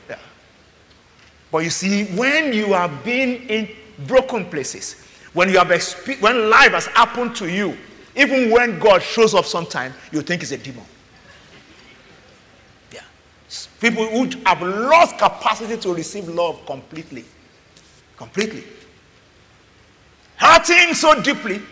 Yeah. 0.09 0.19
But 1.51 1.65
you 1.65 1.71
see, 1.71 2.05
when 2.17 2.53
you 2.53 2.73
have 2.75 3.05
been 3.05 3.43
in 3.49 3.69
broken 4.07 4.45
places, 4.47 5.05
when 5.33 5.49
you 5.49 5.59
have 5.59 5.69
expe- 5.69 6.21
when 6.21 6.49
life 6.49 6.73
has 6.73 6.87
happened 6.87 7.35
to 7.37 7.51
you, 7.51 7.77
even 8.19 8.51
when 8.51 8.81
God 8.81 9.01
shows 9.01 9.33
up 9.33 9.45
sometime, 9.45 9.95
you 10.11 10.23
think 10.23 10.43
it's 10.43 10.51
a 10.51 10.59
demon. 10.59 10.85
Yeah. 12.93 13.01
People 13.81 14.07
who 14.07 14.29
have 14.45 14.61
lost 14.61 15.17
capacity 15.17 15.77
to 15.77 15.95
receive 15.95 16.29
love 16.29 16.67
completely. 16.67 17.25
Completely. 18.17 18.65
Hurting 20.37 20.95
so 20.95 21.23
deeply. 21.23 21.63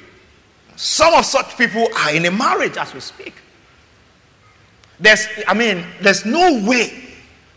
Some 0.77 1.15
of 1.15 1.25
such 1.25 1.59
people 1.59 1.89
are 1.97 2.15
in 2.15 2.27
a 2.27 2.31
marriage 2.31 2.77
as 2.77 2.95
we 2.95 3.01
speak. 3.01 3.35
There's, 5.01 5.27
I 5.49 5.55
mean, 5.55 5.85
there's 6.01 6.25
no 6.25 6.65
way 6.65 7.03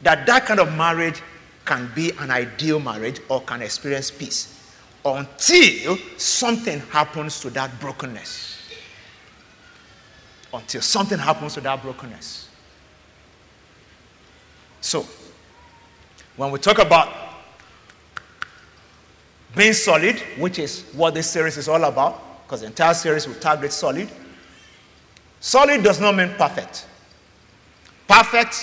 that 0.01 0.25
that 0.25 0.45
kind 0.45 0.59
of 0.59 0.75
marriage 0.75 1.21
can 1.65 1.91
be 1.93 2.11
an 2.19 2.31
ideal 2.31 2.79
marriage 2.79 3.19
or 3.29 3.41
can 3.41 3.61
experience 3.61 4.09
peace 4.09 4.73
until 5.05 5.97
something 6.17 6.79
happens 6.89 7.39
to 7.41 7.51
that 7.51 7.79
brokenness. 7.79 8.48
Until 10.53 10.81
something 10.81 11.19
happens 11.19 11.53
to 11.55 11.61
that 11.61 11.81
brokenness. 11.81 12.49
So, 14.81 15.05
when 16.37 16.51
we 16.51 16.59
talk 16.59 16.79
about 16.79 17.13
being 19.55 19.73
solid, 19.73 20.17
which 20.37 20.59
is 20.59 20.83
what 20.93 21.13
this 21.13 21.29
series 21.29 21.57
is 21.57 21.67
all 21.67 21.83
about, 21.83 22.45
because 22.45 22.61
the 22.61 22.67
entire 22.67 22.93
series 22.93 23.27
will 23.27 23.35
target 23.35 23.71
solid. 23.71 24.09
Solid 25.39 25.83
does 25.83 25.99
not 25.99 26.15
mean 26.15 26.29
perfect. 26.37 26.87
Perfect, 28.07 28.55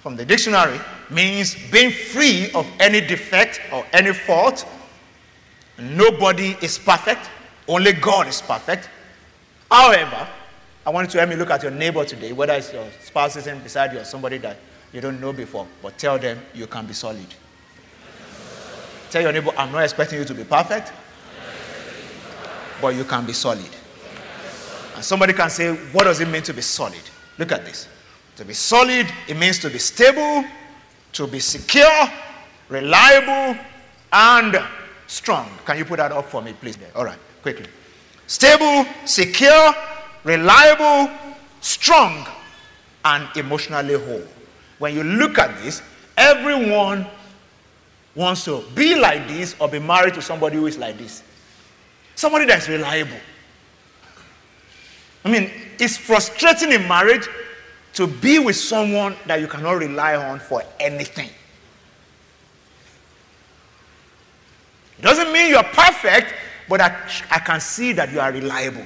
from 0.00 0.16
the 0.16 0.24
dictionary, 0.24 0.78
means 1.10 1.54
being 1.70 1.90
free 1.90 2.50
of 2.52 2.66
any 2.78 3.00
defect 3.00 3.60
or 3.72 3.84
any 3.92 4.12
fault. 4.12 4.66
Nobody 5.78 6.56
is 6.62 6.78
perfect, 6.78 7.28
only 7.68 7.92
God 7.92 8.26
is 8.26 8.40
perfect. 8.40 8.88
However, 9.70 10.28
I 10.86 10.90
want 10.90 11.08
you 11.08 11.12
to 11.12 11.18
help 11.18 11.30
me 11.30 11.36
look 11.36 11.50
at 11.50 11.62
your 11.62 11.72
neighbor 11.72 12.04
today, 12.04 12.32
whether 12.32 12.54
it's 12.54 12.72
your 12.72 12.86
spouse 13.02 13.34
sitting 13.34 13.60
beside 13.60 13.92
you 13.92 14.00
or 14.00 14.04
somebody 14.04 14.38
that 14.38 14.56
you 14.92 15.00
don't 15.00 15.20
know 15.20 15.32
before, 15.32 15.66
but 15.82 15.98
tell 15.98 16.18
them 16.18 16.40
you 16.54 16.66
can 16.66 16.86
be 16.86 16.94
solid. 16.94 17.26
Tell 19.10 19.22
your 19.22 19.32
neighbor, 19.32 19.50
I'm 19.58 19.72
not 19.72 19.82
expecting 19.82 20.18
you 20.18 20.24
to 20.24 20.34
be 20.34 20.44
perfect, 20.44 20.92
but 22.80 22.94
you 22.94 23.04
can 23.04 23.26
be 23.26 23.32
solid. 23.32 23.68
And 24.94 25.04
somebody 25.04 25.32
can 25.32 25.50
say, 25.50 25.74
What 25.92 26.04
does 26.04 26.20
it 26.20 26.28
mean 26.28 26.42
to 26.42 26.54
be 26.54 26.62
solid? 26.62 27.00
Look 27.38 27.52
at 27.52 27.64
this. 27.64 27.88
To 28.36 28.44
be 28.44 28.54
solid, 28.54 29.06
it 29.28 29.36
means 29.36 29.58
to 29.58 29.68
be 29.70 29.78
stable, 29.78 30.44
to 31.12 31.26
be 31.26 31.40
secure, 31.40 32.08
reliable, 32.68 33.58
and 34.12 34.58
strong. 35.06 35.50
Can 35.66 35.78
you 35.78 35.84
put 35.84 35.98
that 35.98 36.12
up 36.12 36.26
for 36.26 36.40
me, 36.40 36.54
please? 36.54 36.78
All 36.94 37.04
right, 37.04 37.18
quickly. 37.42 37.66
Stable, 38.26 38.86
secure, 39.04 39.74
reliable, 40.24 41.10
strong, 41.60 42.26
and 43.04 43.28
emotionally 43.36 43.94
whole. 43.94 44.22
When 44.78 44.94
you 44.94 45.02
look 45.02 45.38
at 45.38 45.62
this, 45.62 45.82
everyone 46.16 47.06
wants 48.14 48.44
to 48.44 48.64
be 48.74 48.96
like 48.96 49.28
this 49.28 49.54
or 49.60 49.68
be 49.68 49.78
married 49.78 50.14
to 50.14 50.22
somebody 50.22 50.56
who 50.56 50.66
is 50.66 50.78
like 50.78 50.98
this. 50.98 51.22
Somebody 52.14 52.44
that's 52.46 52.68
reliable. 52.68 53.16
I 55.24 55.30
mean, 55.30 55.50
it's 55.78 55.96
frustrating 55.96 56.72
in 56.72 56.86
marriage 56.88 57.28
to 57.94 58.06
be 58.06 58.38
with 58.38 58.56
someone 58.56 59.16
that 59.26 59.40
you 59.40 59.46
cannot 59.46 59.72
rely 59.72 60.16
on 60.16 60.38
for 60.38 60.62
anything. 60.78 61.28
It 64.98 65.02
doesn't 65.02 65.32
mean 65.32 65.48
you're 65.48 65.62
perfect, 65.62 66.34
but 66.68 66.80
I, 66.80 66.94
I 67.30 67.38
can 67.38 67.60
see 67.60 67.92
that 67.92 68.12
you 68.12 68.20
are 68.20 68.30
reliable, 68.30 68.84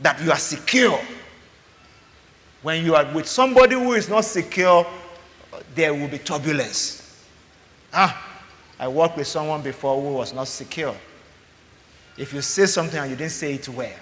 that 0.00 0.20
you 0.22 0.30
are 0.30 0.38
secure. 0.38 1.00
When 2.62 2.84
you 2.84 2.94
are 2.94 3.04
with 3.14 3.26
somebody 3.26 3.74
who 3.74 3.92
is 3.94 4.08
not 4.08 4.24
secure, 4.24 4.86
there 5.74 5.94
will 5.94 6.08
be 6.08 6.18
turbulence. 6.18 7.26
Ah, 7.92 8.42
I 8.78 8.88
worked 8.88 9.16
with 9.16 9.26
someone 9.26 9.62
before 9.62 10.00
who 10.00 10.14
was 10.14 10.32
not 10.32 10.48
secure. 10.48 10.94
If 12.16 12.32
you 12.32 12.42
say 12.42 12.66
something 12.66 12.98
and 12.98 13.10
you 13.10 13.16
didn't 13.16 13.32
say 13.32 13.54
it 13.54 13.68
well, 13.68 13.92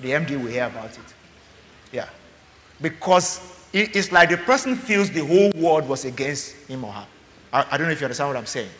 the 0.00 0.10
MD 0.10 0.30
will 0.30 0.50
hear 0.50 0.66
about 0.66 0.90
it. 0.90 1.14
Yeah. 1.92 2.08
Because 2.80 3.40
it's 3.72 4.10
like 4.10 4.30
the 4.30 4.38
person 4.38 4.74
feels 4.74 5.10
the 5.10 5.24
whole 5.24 5.50
world 5.60 5.88
was 5.88 6.04
against 6.04 6.54
him 6.66 6.84
or 6.84 6.92
her. 6.92 7.06
I, 7.52 7.76
don't 7.76 7.86
know 7.86 7.92
if 7.92 8.00
you 8.00 8.06
understand 8.06 8.30
what 8.30 8.36
I'm 8.36 8.46
saying. 8.46 8.70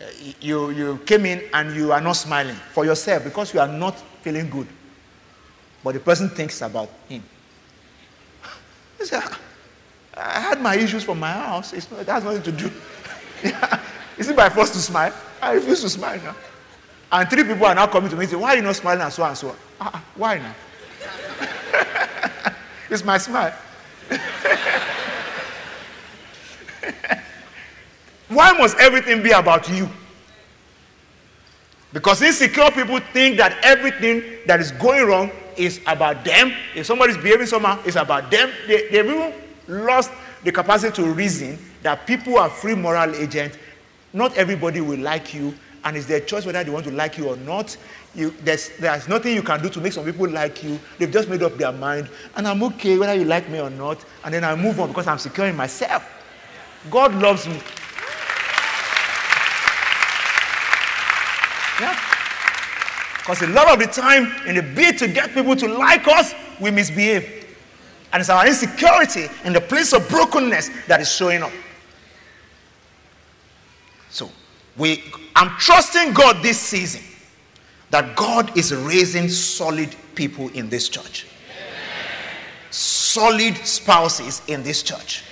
Uh, 0.00 0.04
you, 0.40 0.70
you 0.70 1.00
came 1.04 1.26
in 1.26 1.42
and 1.52 1.74
you 1.76 1.92
are 1.92 2.00
not 2.00 2.12
smiling 2.12 2.56
for 2.72 2.84
yourself 2.84 3.24
because 3.24 3.52
you 3.52 3.60
are 3.60 3.68
not 3.68 3.98
feeling 4.22 4.48
good. 4.48 4.66
But 5.82 5.94
the 5.94 6.00
person 6.00 6.28
thinks 6.28 6.60
about 6.62 6.90
him. 7.08 7.22
I 10.16 10.40
had 10.40 10.60
my 10.60 10.76
issues 10.76 11.02
from 11.04 11.20
my 11.20 11.32
house. 11.32 11.72
It's 11.72 11.90
not, 11.90 12.00
it 12.00 12.06
has 12.08 12.22
nothing 12.22 12.42
to 12.42 12.52
do. 12.52 12.70
Is 14.18 14.28
it 14.28 14.36
by 14.36 14.50
force 14.50 14.70
to 14.70 14.78
smile? 14.78 15.14
I 15.40 15.52
refuse 15.52 15.80
to 15.80 15.88
smile 15.88 16.20
now. 16.22 16.36
And 17.10 17.28
three 17.28 17.42
people 17.42 17.64
are 17.64 17.74
now 17.74 17.86
coming 17.86 18.10
to 18.10 18.16
me 18.16 18.22
and 18.24 18.30
say, 18.30 18.36
Why 18.36 18.50
are 18.50 18.56
you 18.56 18.62
not 18.62 18.76
smiling 18.76 19.00
and 19.02 19.12
so 19.12 19.24
and 19.24 19.36
so? 19.36 19.56
Uh, 19.80 19.98
why 20.14 20.38
now? 20.38 20.54
it's 22.90 23.04
my 23.04 23.16
smile. 23.18 23.54
why 28.28 28.52
must 28.52 28.76
everything 28.76 29.22
be 29.22 29.30
about 29.30 29.68
you? 29.70 29.88
Because 31.92 32.22
insecure 32.22 32.70
people 32.70 33.00
think 33.12 33.38
that 33.38 33.58
everything 33.62 34.22
that 34.46 34.60
is 34.60 34.70
going 34.72 35.06
wrong 35.06 35.30
is 35.60 35.80
about 35.86 36.24
them. 36.24 36.52
If 36.74 36.86
somebody's 36.86 37.16
behaving 37.16 37.46
somehow, 37.46 37.80
it's 37.84 37.96
about 37.96 38.30
them. 38.30 38.50
They, 38.66 38.88
they've 38.88 39.04
even 39.04 39.34
lost 39.68 40.10
the 40.42 40.50
capacity 40.50 41.02
to 41.02 41.12
reason 41.12 41.58
that 41.82 42.06
people 42.06 42.38
are 42.38 42.48
free 42.48 42.74
moral 42.74 43.14
agents. 43.14 43.58
Not 44.12 44.36
everybody 44.36 44.80
will 44.80 44.98
like 44.98 45.34
you, 45.34 45.54
and 45.84 45.96
it's 45.96 46.06
their 46.06 46.20
choice 46.20 46.44
whether 46.46 46.64
they 46.64 46.70
want 46.70 46.86
to 46.86 46.90
like 46.90 47.18
you 47.18 47.28
or 47.28 47.36
not. 47.36 47.76
You, 48.14 48.30
there's, 48.42 48.70
there's 48.78 49.06
nothing 49.06 49.34
you 49.34 49.42
can 49.42 49.62
do 49.62 49.68
to 49.68 49.80
make 49.80 49.92
some 49.92 50.04
people 50.04 50.28
like 50.28 50.64
you. 50.64 50.80
They've 50.98 51.10
just 51.10 51.28
made 51.28 51.42
up 51.42 51.56
their 51.56 51.72
mind, 51.72 52.08
and 52.36 52.48
I'm 52.48 52.62
okay 52.64 52.98
whether 52.98 53.14
you 53.14 53.24
like 53.24 53.48
me 53.48 53.60
or 53.60 53.70
not, 53.70 54.04
and 54.24 54.34
then 54.34 54.44
I 54.44 54.54
move 54.56 54.80
on 54.80 54.88
because 54.88 55.06
I'm 55.06 55.18
secure 55.18 55.46
in 55.46 55.56
myself. 55.56 56.04
God 56.90 57.14
loves 57.14 57.46
me. 57.46 57.60
Yeah. 61.80 62.09
Because 63.20 63.42
a 63.42 63.46
lot 63.48 63.70
of 63.70 63.78
the 63.78 63.86
time, 63.86 64.32
in 64.46 64.56
the 64.56 64.62
bid 64.62 64.98
to 64.98 65.08
get 65.08 65.32
people 65.34 65.54
to 65.54 65.68
like 65.68 66.08
us, 66.08 66.34
we 66.58 66.70
misbehave. 66.70 67.56
And 68.12 68.20
it's 68.20 68.30
our 68.30 68.46
insecurity 68.46 69.26
in 69.44 69.52
the 69.52 69.60
place 69.60 69.92
of 69.92 70.08
brokenness 70.08 70.70
that 70.88 71.00
is 71.00 71.12
showing 71.14 71.42
up. 71.42 71.52
So, 74.08 74.30
we, 74.76 75.04
I'm 75.36 75.50
trusting 75.58 76.14
God 76.14 76.42
this 76.42 76.58
season 76.58 77.02
that 77.90 78.16
God 78.16 78.56
is 78.56 78.74
raising 78.74 79.28
solid 79.28 79.94
people 80.14 80.48
in 80.48 80.68
this 80.68 80.88
church. 80.88 81.26
Solid 82.70 83.56
spouses 83.58 84.42
in 84.48 84.62
this 84.62 84.82
church. 84.82 85.24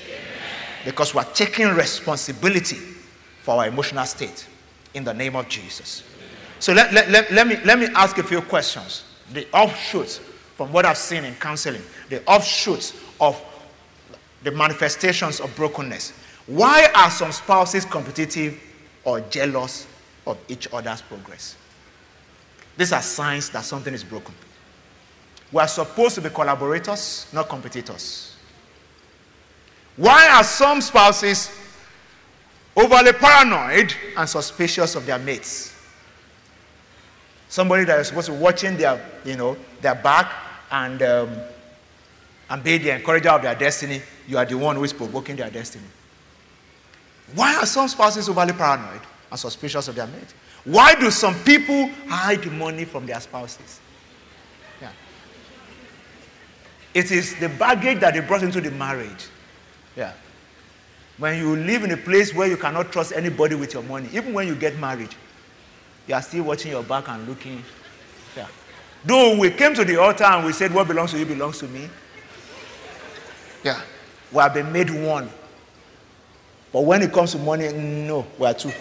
Because 0.85 1.15
we're 1.15 1.25
taking 1.25 1.69
responsibility 1.69 2.77
for 3.43 3.57
our 3.57 3.69
emotional 3.69 4.05
state 4.05 4.47
in 4.95 5.05
the 5.05 5.15
name 5.15 5.37
of 5.37 5.49
Jesus. 5.49 6.03
So 6.59 6.73
let, 6.73 6.93
let, 6.93 7.11
let, 7.11 7.31
let, 7.31 7.47
me, 7.47 7.57
let 7.65 7.79
me 7.79 7.87
ask 7.95 8.19
a 8.19 8.23
few 8.23 8.41
questions. 8.43 9.05
The 9.33 9.47
offshoots 9.53 10.19
from 10.57 10.73
what 10.73 10.85
I've 10.85 10.99
seen 10.99 11.25
in 11.25 11.35
counseling, 11.37 11.83
the 12.09 12.25
offshoots 12.27 13.01
of 13.21 13.41
the 14.43 14.51
manifestations 14.51 15.41
of 15.41 15.55
brokenness. 15.55 16.13
Why 16.47 16.89
are 16.95 17.11
some 17.11 17.31
spouses 17.31 17.85
competitive 17.85 18.61
or 19.05 19.21
jealous 19.21 19.87
of 20.27 20.39
each 20.49 20.67
other's 20.73 21.03
progress? 21.03 21.57
These 22.77 22.93
are 22.93 23.03
signs 23.03 23.51
that 23.51 23.65
something 23.65 23.95
is 23.95 24.03
broken. 24.03 24.35
We 25.53 25.61
are 25.61 25.69
supposed 25.69 26.15
to 26.17 26.21
be 26.21 26.31
collaborators, 26.31 27.27
not 27.33 27.49
competitors. 27.49 28.37
Why 29.97 30.29
are 30.29 30.45
some 30.45 30.81
spouses 30.81 31.51
overly 32.77 33.13
paranoid 33.13 33.95
and 34.17 34.29
suspicious 34.29 34.95
of 34.95 35.07
their 35.07 35.19
mates? 35.19 35.75
Somebody 37.49 37.85
that 37.85 38.01
is 38.01 38.09
supposed 38.09 38.27
to 38.27 38.33
be 38.33 38.39
watching 38.39 38.77
their, 38.77 39.03
you 39.25 39.37
know, 39.37 39.57
their 39.81 39.95
back 39.95 40.31
and, 40.71 41.03
um, 41.03 41.31
and 42.51 42.63
be 42.63 42.79
the 42.79 42.95
encourager 42.95 43.31
of 43.31 43.43
their 43.43 43.55
destiny, 43.55 44.03
you 44.27 44.37
are 44.37 44.45
the 44.45 44.57
one 44.57 44.77
who 44.77 44.85
is 44.85 44.93
provoking 44.93 45.37
their 45.37 45.51
destiny. 45.51 45.87
Why 47.35 47.57
are 47.57 47.67
some 47.67 47.89
spouses 47.89 48.29
overly 48.29 48.53
paranoid 48.53 49.01
and 49.31 49.41
suspicious 49.41 49.89
of 49.89 49.95
their 49.95 50.07
mate? 50.07 50.35
Why 50.65 50.95
do 50.95 51.11
some 51.11 51.35
people 51.45 51.91
hide 52.09 52.51
money 52.53 52.85
from 52.85 53.07
their 53.07 53.21
spouses? 53.21 53.81
Yeah. 54.81 54.91
It 56.93 57.11
is 57.11 57.35
the 57.37 57.49
baggage 57.49 58.01
that 58.01 58.15
they 58.15 58.21
brought 58.21 58.43
into 58.43 58.61
the 58.61 58.71
marriage. 58.71 59.27
Yeah. 59.97 60.13
When 61.17 61.39
you 61.39 61.57
live 61.57 61.85
in 61.85 61.91
a 61.93 61.97
place 61.97 62.35
where 62.35 62.49
you 62.49 62.57
cannot 62.57 62.93
trust 62.93 63.13
anybody 63.13 63.55
with 63.55 63.75
your 63.75 63.83
money, 63.83 64.09
even 64.13 64.33
when 64.33 64.47
you 64.47 64.55
get 64.55 64.79
married, 64.79 65.15
you 66.09 66.15
are 66.15 66.23
still 66.23 66.45
watching 66.45 66.73
your 66.73 66.83
back 66.83 67.09
and 67.09 67.29
looking 67.29 67.63
Yeah. 68.35 68.47
Though 69.05 69.39
we 69.39 69.51
came 69.51 69.75
to 69.75 69.85
the 69.85 69.97
altar 70.01 70.25
and 70.25 70.45
we 70.45 70.53
said, 70.53 70.73
What 70.73 70.89
belongs 70.89 71.13
to 71.13 71.19
you 71.19 71.27
belongs 71.27 71.59
to 71.59 71.69
me. 71.69 71.89
Yeah. 73.63 73.81
We 74.33 74.39
have 74.39 74.55
been 74.55 74.73
made 74.73 74.91
one. 74.91 75.31
But 76.73 76.83
when 76.85 77.03
it 77.03 77.13
comes 77.13 77.33
to 77.33 77.39
money, 77.39 77.73
no, 77.73 78.27
we 78.39 78.47
are 78.47 78.55
two. 78.55 78.73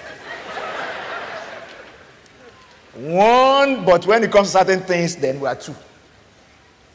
one, 2.95 3.85
but 3.85 4.05
when 4.05 4.23
it 4.23 4.31
comes 4.31 4.51
to 4.51 4.57
certain 4.57 4.81
things, 4.81 5.15
then 5.15 5.39
we 5.39 5.47
are 5.47 5.55
two. 5.55 5.75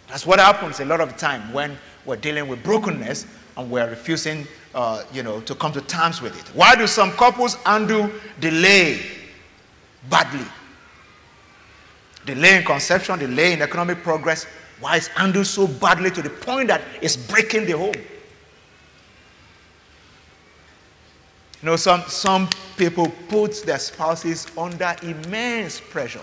That's 0.08 0.26
what 0.26 0.38
happens 0.38 0.80
a 0.80 0.84
lot 0.84 1.00
of 1.00 1.12
the 1.12 1.18
time 1.18 1.52
when 1.52 1.78
we're 2.04 2.16
dealing 2.16 2.46
with 2.48 2.62
brokenness 2.62 3.26
and 3.56 3.70
we're 3.70 3.88
refusing, 3.88 4.46
uh, 4.74 5.04
you 5.12 5.22
know, 5.22 5.40
to 5.42 5.54
come 5.54 5.72
to 5.72 5.80
terms 5.80 6.20
with 6.20 6.38
it. 6.38 6.54
Why 6.54 6.74
do 6.74 6.86
some 6.86 7.12
couples 7.12 7.56
undo 7.64 8.12
delay 8.40 9.00
badly? 10.08 10.46
Delay 12.24 12.58
in 12.58 12.64
conception, 12.64 13.18
delay 13.18 13.52
in 13.52 13.62
economic 13.62 14.02
progress. 14.02 14.46
Why 14.80 14.96
is 14.96 15.08
handled 15.08 15.46
so 15.46 15.66
badly 15.66 16.10
to 16.10 16.22
the 16.22 16.30
point 16.30 16.68
that 16.68 16.82
it's 17.00 17.16
breaking 17.16 17.66
the 17.66 17.72
home? 17.72 17.94
You 21.62 21.66
know, 21.66 21.76
some, 21.76 22.02
some 22.08 22.48
people 22.76 23.08
put 23.28 23.62
their 23.64 23.78
spouses 23.78 24.46
under 24.58 24.96
immense 25.02 25.80
pressure. 25.80 26.22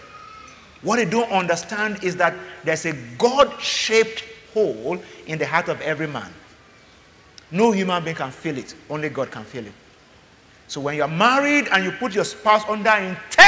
What 0.81 0.97
they 0.97 1.05
don't 1.05 1.31
understand 1.31 2.03
is 2.03 2.15
that 2.17 2.35
there's 2.63 2.85
a 2.85 2.93
God 3.17 3.59
shaped 3.61 4.23
hole 4.53 5.01
in 5.27 5.39
the 5.39 5.45
heart 5.45 5.69
of 5.69 5.79
every 5.81 6.07
man. 6.07 6.31
No 7.51 7.71
human 7.71 8.03
being 8.03 8.15
can 8.15 8.31
feel 8.31 8.57
it, 8.57 8.75
only 8.89 9.09
God 9.09 9.31
can 9.31 9.43
feel 9.43 9.65
it. 9.65 9.73
So 10.67 10.81
when 10.81 10.95
you're 10.95 11.07
married 11.07 11.67
and 11.71 11.83
you 11.83 11.91
put 11.91 12.13
your 12.13 12.23
spouse 12.23 12.63
under 12.67 12.91
intense 12.91 13.38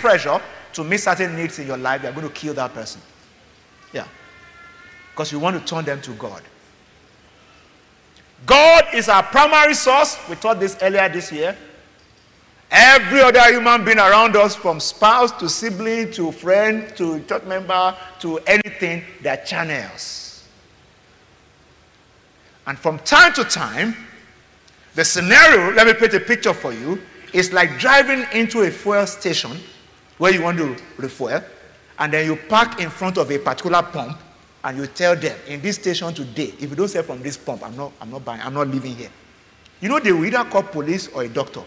pressure 0.00 0.40
to 0.72 0.84
meet 0.84 0.98
certain 0.98 1.36
needs 1.36 1.58
in 1.58 1.66
your 1.66 1.76
life, 1.76 2.02
you're 2.02 2.12
going 2.12 2.26
to 2.26 2.32
kill 2.32 2.54
that 2.54 2.72
person. 2.72 3.00
Yeah. 3.92 4.06
Because 5.10 5.32
you 5.32 5.38
want 5.38 5.58
to 5.58 5.64
turn 5.64 5.84
them 5.84 6.00
to 6.02 6.12
God. 6.12 6.42
God 8.46 8.84
is 8.94 9.08
our 9.08 9.22
primary 9.22 9.74
source. 9.74 10.18
We 10.28 10.36
taught 10.36 10.58
this 10.58 10.76
earlier 10.82 11.08
this 11.08 11.30
year. 11.30 11.56
Every 12.70 13.20
other 13.20 13.52
human 13.52 13.84
being 13.84 13.98
around 13.98 14.34
us, 14.34 14.56
from 14.56 14.80
spouse 14.80 15.30
to 15.32 15.48
sibling 15.48 16.10
to 16.12 16.32
friend 16.32 16.88
to 16.96 17.20
church 17.24 17.44
member 17.44 17.94
to 18.20 18.38
anything, 18.38 19.04
they're 19.20 19.36
channels. 19.44 20.48
And 22.66 22.78
from 22.78 22.98
time 23.00 23.34
to 23.34 23.44
time, 23.44 23.94
the 24.94 25.04
scenario, 25.04 25.72
let 25.74 25.86
me 25.86 25.94
paint 25.94 26.14
a 26.14 26.20
picture 26.20 26.54
for 26.54 26.72
you, 26.72 27.00
is 27.32 27.52
like 27.52 27.78
driving 27.78 28.24
into 28.32 28.62
a 28.62 28.70
fuel 28.70 29.06
station 29.06 29.56
where 30.18 30.32
you 30.32 30.42
want 30.42 30.58
to 30.58 30.76
refuel, 30.98 31.42
and 31.98 32.12
then 32.12 32.26
you 32.26 32.36
park 32.36 32.80
in 32.80 32.90
front 32.90 33.18
of 33.18 33.30
a 33.30 33.38
particular 33.38 33.82
pump 33.82 34.18
and 34.64 34.78
you 34.78 34.86
tell 34.86 35.16
them 35.16 35.36
in 35.48 35.60
this 35.60 35.76
station 35.76 36.12
today, 36.14 36.54
if 36.60 36.70
you 36.70 36.76
don't 36.76 36.88
sell 36.88 37.02
from 37.02 37.22
this 37.22 37.36
pump, 37.36 37.64
I'm 37.64 37.76
not, 37.76 37.92
I'm 38.00 38.10
not 38.10 38.24
buying, 38.24 38.40
I'm 38.40 38.54
not 38.54 38.68
leaving 38.68 38.94
here. 38.94 39.10
You 39.80 39.88
know, 39.88 39.98
they 39.98 40.12
will 40.12 40.24
either 40.24 40.44
call 40.44 40.62
police 40.62 41.08
or 41.08 41.22
a 41.22 41.28
doctor 41.28 41.62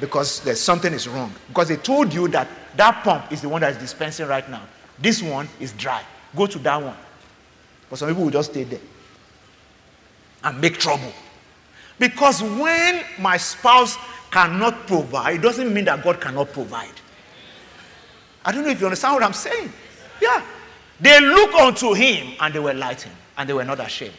because 0.00 0.40
there's 0.40 0.60
something 0.60 0.92
is 0.92 1.08
wrong. 1.08 1.32
Because 1.48 1.68
they 1.68 1.76
told 1.76 2.14
you 2.14 2.28
that 2.28 2.48
that 2.76 3.02
pump 3.02 3.32
is 3.32 3.40
the 3.40 3.48
one 3.48 3.60
that 3.62 3.72
is 3.72 3.78
dispensing 3.78 4.26
right 4.26 4.48
now. 4.48 4.62
This 4.98 5.22
one 5.22 5.48
is 5.58 5.72
dry. 5.72 6.02
Go 6.36 6.46
to 6.46 6.58
that 6.60 6.80
one. 6.80 6.96
But 7.90 7.98
some 7.98 8.08
people 8.08 8.24
will 8.24 8.30
just 8.30 8.52
stay 8.52 8.64
there 8.64 8.80
and 10.44 10.60
make 10.60 10.78
trouble. 10.78 11.12
Because 11.98 12.42
when 12.42 13.02
my 13.18 13.36
spouse 13.36 13.96
cannot 14.34 14.88
provide, 14.88 15.40
doesn't 15.40 15.72
mean 15.72 15.84
that 15.84 16.02
God 16.02 16.20
cannot 16.20 16.52
provide. 16.52 17.00
I 18.44 18.50
don't 18.50 18.64
know 18.64 18.70
if 18.70 18.80
you 18.80 18.86
understand 18.86 19.14
what 19.14 19.22
I'm 19.22 19.32
saying. 19.32 19.72
Yeah. 20.20 20.44
They 21.00 21.20
look 21.20 21.54
unto 21.54 21.94
him 21.94 22.34
and 22.40 22.52
they 22.52 22.58
were 22.58 22.74
lightened 22.74 23.14
and 23.38 23.48
they 23.48 23.52
were 23.52 23.64
not 23.64 23.78
ashamed. 23.78 24.14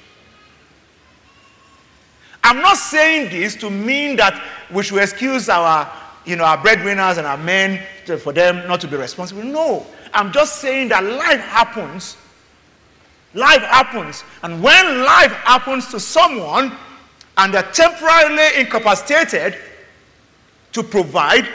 I'm 2.46 2.62
not 2.62 2.78
saying 2.78 3.30
this 3.30 3.56
to 3.58 3.70
mean 3.70 4.16
that 4.16 4.42
we 4.72 4.84
should 4.84 5.02
excuse 5.02 5.50
our, 5.50 5.92
you 6.26 6.38
know, 6.38 6.46
our 6.46 6.62
breadwinners 6.62 7.18
and 7.18 7.28
our 7.28 7.38
men 7.38 7.84
to, 8.06 8.18
for 8.18 8.32
them 8.32 8.66
not 8.70 8.80
to 8.82 8.88
be 8.88 8.96
responsible. 8.96 9.44
No. 9.44 9.86
I'm 10.14 10.32
just 10.32 10.62
saying 10.62 10.90
that 10.90 11.04
life 11.04 11.42
happens. 11.42 12.16
Life 13.34 13.64
happens. 13.64 14.24
And 14.44 14.64
when 14.64 15.04
life 15.04 15.34
happens 15.44 15.90
to 15.90 16.00
someone 16.00 16.72
and 17.36 17.54
they're 17.54 17.64
temporarily 17.64 18.62
incapacitated 18.62 19.58
to 20.76 20.84
provide, 20.84 21.48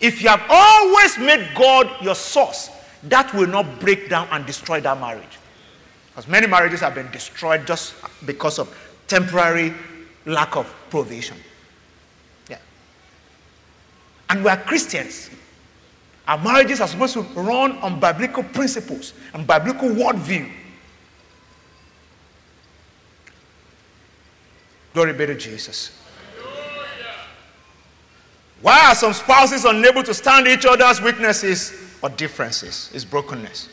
if 0.00 0.22
you 0.22 0.28
have 0.28 0.44
always 0.48 1.18
made 1.18 1.50
God 1.56 1.90
your 2.00 2.14
source, 2.14 2.70
that 3.04 3.34
will 3.34 3.48
not 3.48 3.80
break 3.80 4.08
down 4.08 4.28
and 4.30 4.46
destroy 4.46 4.80
that 4.80 5.00
marriage. 5.00 5.38
Because 6.08 6.28
many 6.28 6.46
marriages 6.46 6.78
have 6.80 6.94
been 6.94 7.10
destroyed 7.10 7.66
just 7.66 7.94
because 8.26 8.60
of 8.60 8.72
temporary 9.08 9.74
lack 10.26 10.56
of 10.56 10.72
provision. 10.90 11.36
Yeah. 12.48 12.58
And 14.28 14.44
we 14.44 14.50
are 14.50 14.58
Christians. 14.58 15.30
Our 16.28 16.38
marriages 16.38 16.80
are 16.80 16.86
supposed 16.86 17.14
to 17.14 17.22
run 17.34 17.78
on 17.78 17.98
biblical 17.98 18.44
principles 18.44 19.12
and 19.34 19.44
biblical 19.44 19.88
worldview. 19.88 20.52
Glory 24.94 25.14
be 25.14 25.26
to 25.26 25.34
Jesus. 25.34 25.96
Why 28.62 28.90
are 28.90 28.94
some 28.94 29.12
spouses 29.12 29.64
unable 29.64 30.02
to 30.02 30.14
stand 30.14 30.46
each 30.46 30.66
other's 30.66 31.00
weaknesses? 31.00 31.90
or 32.02 32.08
differences 32.10 32.90
is 32.94 33.04
brokenness. 33.04 33.68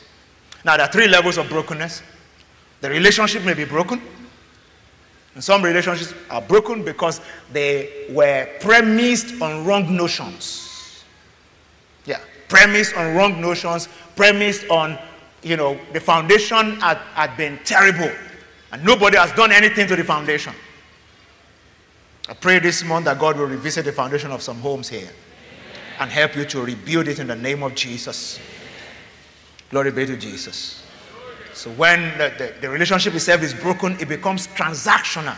Now, 0.64 0.76
there 0.76 0.86
are 0.86 0.92
three 0.92 1.08
levels 1.08 1.38
of 1.38 1.48
brokenness. 1.48 2.02
The 2.80 2.90
relationship 2.90 3.44
may 3.44 3.54
be 3.54 3.64
broken. 3.64 4.00
And 5.34 5.42
some 5.42 5.62
relationships 5.62 6.14
are 6.30 6.42
broken 6.42 6.84
because 6.84 7.20
they 7.52 8.06
were 8.10 8.48
premised 8.60 9.40
on 9.40 9.64
wrong 9.64 9.94
notions. 9.96 11.04
Yeah, 12.04 12.20
premised 12.48 12.96
on 12.96 13.14
wrong 13.14 13.40
notions, 13.40 13.88
premised 14.16 14.68
on, 14.68 14.98
you 15.42 15.56
know, 15.56 15.78
the 15.92 16.00
foundation 16.00 16.80
had, 16.80 16.98
had 17.14 17.36
been 17.36 17.58
terrible. 17.64 18.10
And 18.72 18.84
nobody 18.84 19.16
has 19.16 19.32
done 19.32 19.52
anything 19.52 19.86
to 19.88 19.96
the 19.96 20.04
foundation. 20.04 20.54
I 22.28 22.34
pray 22.34 22.58
this 22.58 22.84
month 22.84 23.06
that 23.06 23.18
God 23.18 23.38
will 23.38 23.46
revisit 23.46 23.86
the 23.86 23.92
foundation 23.92 24.30
of 24.30 24.42
some 24.42 24.58
homes 24.60 24.88
here 24.88 25.08
and 25.98 26.10
help 26.10 26.36
you 26.36 26.44
to 26.44 26.62
rebuild 26.62 27.08
it 27.08 27.18
in 27.18 27.26
the 27.26 27.36
name 27.36 27.62
of 27.62 27.74
Jesus. 27.74 28.38
Glory 29.70 29.90
be 29.90 30.06
to 30.06 30.16
Jesus. 30.16 30.84
So 31.54 31.70
when 31.70 32.16
the, 32.18 32.32
the, 32.38 32.54
the, 32.60 32.70
relationship 32.70 33.14
itself 33.14 33.42
is 33.42 33.52
broken, 33.52 33.98
it 33.98 34.08
becomes 34.08 34.46
transactional. 34.48 35.36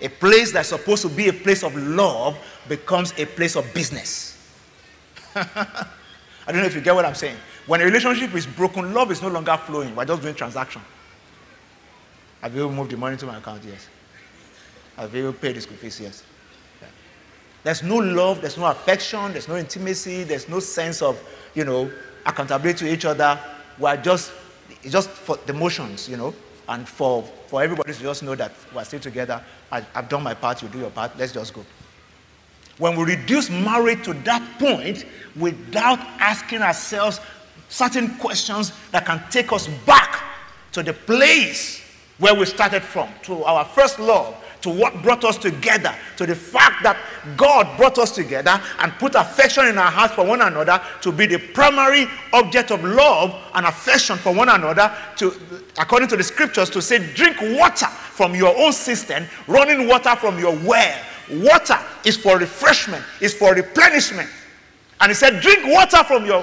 A 0.00 0.08
place 0.08 0.52
that's 0.52 0.70
supposed 0.70 1.02
to 1.02 1.08
be 1.08 1.28
a 1.28 1.32
place 1.32 1.62
of 1.62 1.76
love 1.76 2.36
becomes 2.68 3.12
a 3.18 3.24
place 3.24 3.54
of 3.54 3.72
business. 3.72 4.36
I 5.34 5.86
don't 6.46 6.56
know 6.56 6.64
if 6.64 6.74
you 6.74 6.80
get 6.80 6.94
what 6.94 7.04
I'm 7.04 7.14
saying. 7.14 7.36
When 7.66 7.80
a 7.80 7.84
relationship 7.84 8.34
is 8.34 8.46
broken, 8.46 8.94
love 8.94 9.10
is 9.10 9.22
no 9.22 9.28
longer 9.28 9.56
flowing. 9.56 9.94
We're 9.94 10.04
just 10.04 10.22
doing 10.22 10.34
transaction. 10.34 10.82
Have 12.40 12.54
you 12.54 12.70
moved 12.70 12.90
the 12.90 12.96
money 12.96 13.16
to 13.16 13.26
my 13.26 13.38
account? 13.38 13.62
Yes. 13.64 13.88
Have 14.96 15.14
you 15.14 15.32
paid 15.32 15.56
the 15.56 15.60
school? 15.60 15.76
Yes. 15.82 16.24
There's 17.62 17.82
no 17.82 17.96
love, 17.96 18.40
there's 18.40 18.56
no 18.56 18.66
affection, 18.66 19.32
there's 19.32 19.48
no 19.48 19.56
intimacy, 19.56 20.22
there's 20.22 20.48
no 20.48 20.60
sense 20.60 21.02
of, 21.02 21.20
you 21.54 21.64
know, 21.64 21.90
accountability 22.24 22.86
to 22.86 22.92
each 22.92 23.04
other. 23.04 23.38
We're 23.78 23.96
just, 23.96 24.32
it's 24.82 24.92
just 24.92 25.10
for 25.10 25.36
the 25.46 25.52
motions, 25.52 26.08
you 26.08 26.16
know, 26.16 26.34
and 26.68 26.88
for, 26.88 27.24
for 27.48 27.62
everybody 27.62 27.92
to 27.92 28.00
just 28.00 28.22
know 28.22 28.34
that 28.36 28.52
we're 28.74 28.84
still 28.84 29.00
together. 29.00 29.42
I, 29.70 29.84
I've 29.94 30.08
done 30.08 30.22
my 30.22 30.34
part, 30.34 30.62
you 30.62 30.68
do 30.68 30.78
your 30.78 30.90
part, 30.90 31.18
let's 31.18 31.32
just 31.32 31.52
go. 31.52 31.64
When 32.78 32.96
we 32.96 33.04
reduce 33.04 33.50
marriage 33.50 34.04
to 34.04 34.14
that 34.14 34.58
point 34.58 35.04
without 35.34 35.98
asking 36.20 36.62
ourselves 36.62 37.20
certain 37.68 38.14
questions 38.18 38.72
that 38.92 39.06
can 39.06 39.22
take 39.30 39.52
us 39.52 39.66
back 39.84 40.22
to 40.72 40.82
the 40.82 40.92
place 40.92 41.82
where 42.18 42.34
we 42.34 42.46
started 42.46 42.82
from, 42.82 43.08
to 43.24 43.42
our 43.44 43.64
first 43.64 43.98
love, 43.98 44.36
to 44.66 44.70
what 44.72 45.00
brought 45.00 45.22
us 45.22 45.38
together, 45.38 45.94
to 46.16 46.26
the 46.26 46.34
fact 46.34 46.82
that 46.82 46.98
God 47.36 47.76
brought 47.76 47.98
us 47.98 48.10
together 48.10 48.60
and 48.80 48.92
put 48.94 49.14
affection 49.14 49.66
in 49.66 49.78
our 49.78 49.92
hearts 49.92 50.14
for 50.14 50.26
one 50.26 50.42
another 50.42 50.82
to 51.02 51.12
be 51.12 51.24
the 51.24 51.38
primary 51.38 52.08
object 52.32 52.72
of 52.72 52.82
love 52.82 53.32
and 53.54 53.64
affection 53.64 54.16
for 54.16 54.34
one 54.34 54.48
another, 54.48 54.92
to, 55.18 55.32
according 55.78 56.08
to 56.08 56.16
the 56.16 56.24
scriptures, 56.24 56.68
to 56.70 56.82
say, 56.82 56.98
drink 57.14 57.36
water 57.56 57.86
from 57.86 58.34
your 58.34 58.58
own 58.58 58.72
cistern, 58.72 59.28
running 59.46 59.86
water 59.86 60.16
from 60.16 60.36
your 60.36 60.56
well. 60.66 61.00
Water 61.30 61.78
is 62.04 62.16
for 62.16 62.36
refreshment, 62.36 63.04
is 63.20 63.32
for 63.32 63.54
replenishment. 63.54 64.28
And 65.00 65.10
he 65.10 65.14
said, 65.14 65.40
drink 65.40 65.60
water 65.66 66.02
from 66.02 66.26
your 66.26 66.42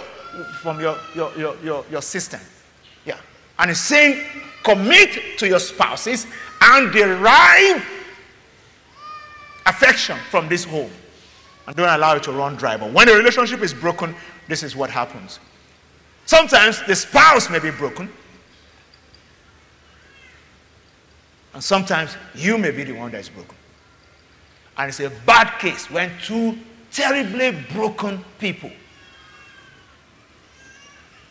from 0.62 0.80
your 0.80 0.96
your 1.14 1.38
your, 1.38 1.56
your, 1.62 1.86
your. 1.92 2.02
Yeah. 3.06 3.18
And 3.60 3.70
he's 3.70 3.82
saying, 3.82 4.26
commit 4.64 5.38
to 5.40 5.48
your 5.48 5.60
spouses 5.60 6.26
and 6.62 6.90
derive 6.94 7.93
affection 9.66 10.18
from 10.30 10.50
this 10.50 10.64
home 10.64 10.92
and 11.68 11.76
don't 11.76 11.90
allow 11.90 12.16
it 12.16 12.24
to 12.24 12.32
run 12.32 12.56
dry. 12.56 12.78
But 12.78 12.92
when 12.92 13.08
the 13.08 13.16
relationship 13.16 13.62
is 13.62 13.74
broken, 13.74 14.16
this 14.48 14.64
is 14.64 14.76
what 14.76 14.90
happens. 14.90 15.40
Sometimes 16.26 16.82
the 16.84 16.96
spouse 16.96 17.50
may 17.50 17.60
be 17.60 17.72
broken, 17.72 18.10
and 21.54 21.64
sometimes 21.64 22.16
you 22.34 22.58
may 22.58 22.72
be 22.72 22.84
the 22.84 22.94
one 22.94 23.12
that 23.12 23.20
is 23.22 23.30
broken. 23.30 23.56
And 24.78 24.90
it's 24.90 25.00
a 25.00 25.12
bad 25.26 25.60
case 25.60 25.90
when 25.90 26.12
two 26.24 26.58
terribly 26.92 27.52
broken 27.74 28.24
people 28.40 28.72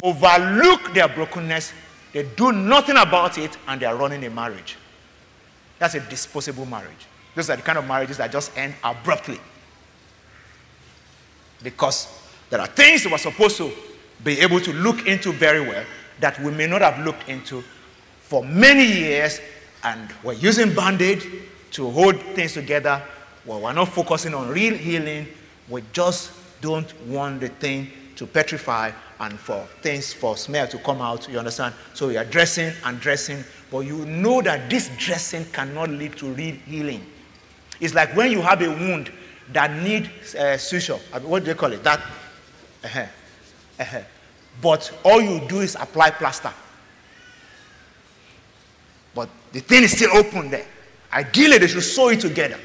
overlook 0.03 0.93
their 0.95 1.09
brokenness 1.09 1.73
They 2.13 2.25
do 2.25 2.53
nothing 2.53 2.97
about 2.97 3.39
it 3.39 3.57
and 3.67 3.81
they 3.81 3.87
are 3.87 3.97
running 3.97 4.25
a 4.25 4.31
marriage. 4.31 4.77
That's 5.79 5.95
a 5.95 6.01
disposable 6.01 6.67
marriage. 6.67 7.07
Those 7.35 7.51
are 7.51 7.57
the 7.57 7.63
kind 7.63 7.79
of 7.79 7.87
marriages 7.87 8.19
that 8.19 8.31
just 8.31 8.57
end 8.57 8.75
abruptly. 8.85 9.41
Because 11.63 12.09
there 12.51 12.61
are 12.61 12.67
things 12.67 13.07
we're 13.07 13.19
supposed 13.19 13.57
to 13.59 13.73
be 14.23 14.41
able 14.41 14.61
to 14.61 14.73
look 14.73 15.07
into 15.07 15.33
very 15.33 15.61
well 15.61 15.85
that 16.21 16.39
we 16.41 16.51
may 16.51 16.67
not 16.67 16.83
have 16.83 17.05
looked 17.05 17.29
into 17.29 17.63
for 18.21 18.45
many 18.45 18.85
years 18.85 19.41
and 19.85 20.11
we're 20.23 20.35
using 20.35 20.75
band-aid 20.75 21.23
to 21.73 21.91
hold 21.91 22.21
things 22.35 22.53
together. 22.55 23.03
Well, 23.45 23.63
we're 23.63 23.73
not 23.73 23.89
focusing 23.89 24.35
on 24.35 24.49
real 24.49 24.75
healing. 24.75 25.27
We 25.69 25.83
just 25.93 26.33
don't 26.61 26.93
want 27.07 27.41
the 27.41 27.49
thing 27.49 27.91
to 28.17 28.27
petrify 28.27 28.93
and 29.19 29.39
for 29.39 29.67
things 29.81 30.13
for 30.13 30.37
smell 30.37 30.69
to 30.69 30.79
come 30.79 31.01
out. 31.01 31.29
You 31.29 31.39
understand? 31.39 31.75
So 31.95 32.11
you 32.11 32.19
are 32.19 32.25
dressing 32.25 32.73
and 32.85 33.01
dressing, 33.01 33.43
but 33.71 33.81
you 33.81 34.05
know 34.05 34.43
that 34.43 34.69
this 34.69 34.91
dressing 34.99 35.45
cannot 35.47 35.89
lead 35.91 36.17
to 36.19 36.27
real 36.27 36.55
healing. 36.67 37.05
It's 37.83 37.95
like 37.95 38.15
when 38.15 38.31
you 38.31 38.41
have 38.41 38.63
a 38.63 38.69
wound 38.69 39.11
that 39.53 39.73
needs 39.83 40.37
uh, 40.37 40.57
suture. 40.57 40.95
What 41.25 41.41
do 41.41 41.47
they 41.47 41.59
call 41.59 41.73
it? 41.73 41.83
That. 41.83 41.99
Uh-huh, 42.85 43.07
uh-huh. 43.81 44.01
But 44.63 44.93
all 45.05 45.21
you 45.21 45.41
do 45.49 45.61
is 45.61 45.75
apply 45.75 46.11
plaster. 46.11 46.53
But 49.13 49.29
the 49.51 49.59
thing 49.59 49.83
is 49.83 49.97
still 49.97 50.17
open 50.17 50.49
there. 50.49 50.65
Ideally, 51.13 51.59
they 51.59 51.67
should 51.67 51.83
sew 51.83 52.11
it 52.11 52.21
together. 52.21 52.59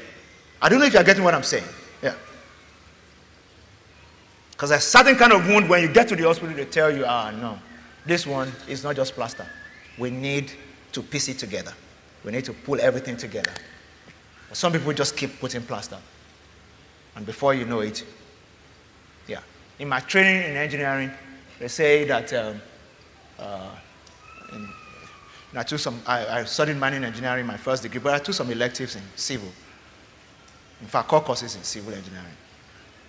I 0.62 0.68
don't 0.68 0.78
know 0.78 0.86
if 0.86 0.94
you're 0.94 1.02
getting 1.02 1.24
what 1.24 1.34
I'm 1.34 1.42
saying. 1.42 1.64
Yeah. 2.00 2.14
Because 4.52 4.70
a 4.70 4.78
certain 4.78 5.16
kind 5.16 5.32
of 5.32 5.48
wound, 5.48 5.68
when 5.68 5.82
you 5.82 5.88
get 5.88 6.06
to 6.08 6.16
the 6.16 6.22
hospital, 6.22 6.54
they 6.54 6.64
tell 6.64 6.94
you, 6.96 7.04
ah, 7.04 7.32
no, 7.32 7.58
this 8.06 8.24
one 8.24 8.52
is 8.68 8.84
not 8.84 8.94
just 8.94 9.14
plaster. 9.14 9.46
We 9.98 10.10
need 10.10 10.52
to 10.92 11.02
piece 11.02 11.28
it 11.28 11.38
together. 11.40 11.72
We 12.24 12.30
need 12.30 12.44
to 12.44 12.52
pull 12.52 12.80
everything 12.80 13.16
together. 13.16 13.52
Some 14.52 14.72
people 14.72 14.92
just 14.92 15.16
keep 15.16 15.38
putting 15.40 15.62
plaster. 15.62 15.98
And 17.16 17.26
before 17.26 17.54
you 17.54 17.64
know 17.64 17.80
it, 17.80 18.04
yeah. 19.26 19.40
In 19.78 19.88
my 19.88 20.00
training 20.00 20.50
in 20.50 20.56
engineering, 20.56 21.10
they 21.58 21.68
say 21.68 22.04
that 22.04 22.32
um, 22.32 22.60
uh, 23.38 23.70
in, 24.52 24.68
I, 25.54 25.62
took 25.62 25.78
some, 25.78 26.00
I, 26.06 26.40
I, 26.40 26.44
studied 26.44 26.76
mining 26.76 27.04
engineering 27.04 27.46
my 27.46 27.56
first 27.56 27.82
degree, 27.82 28.00
but 28.00 28.14
I 28.14 28.18
took 28.18 28.34
some 28.34 28.50
electives 28.50 28.96
in 28.96 29.02
civil. 29.16 29.48
In 30.80 30.86
fact, 30.86 31.08
core 31.08 31.20
courses 31.20 31.56
in 31.56 31.62
civil 31.62 31.92
engineering. 31.92 32.26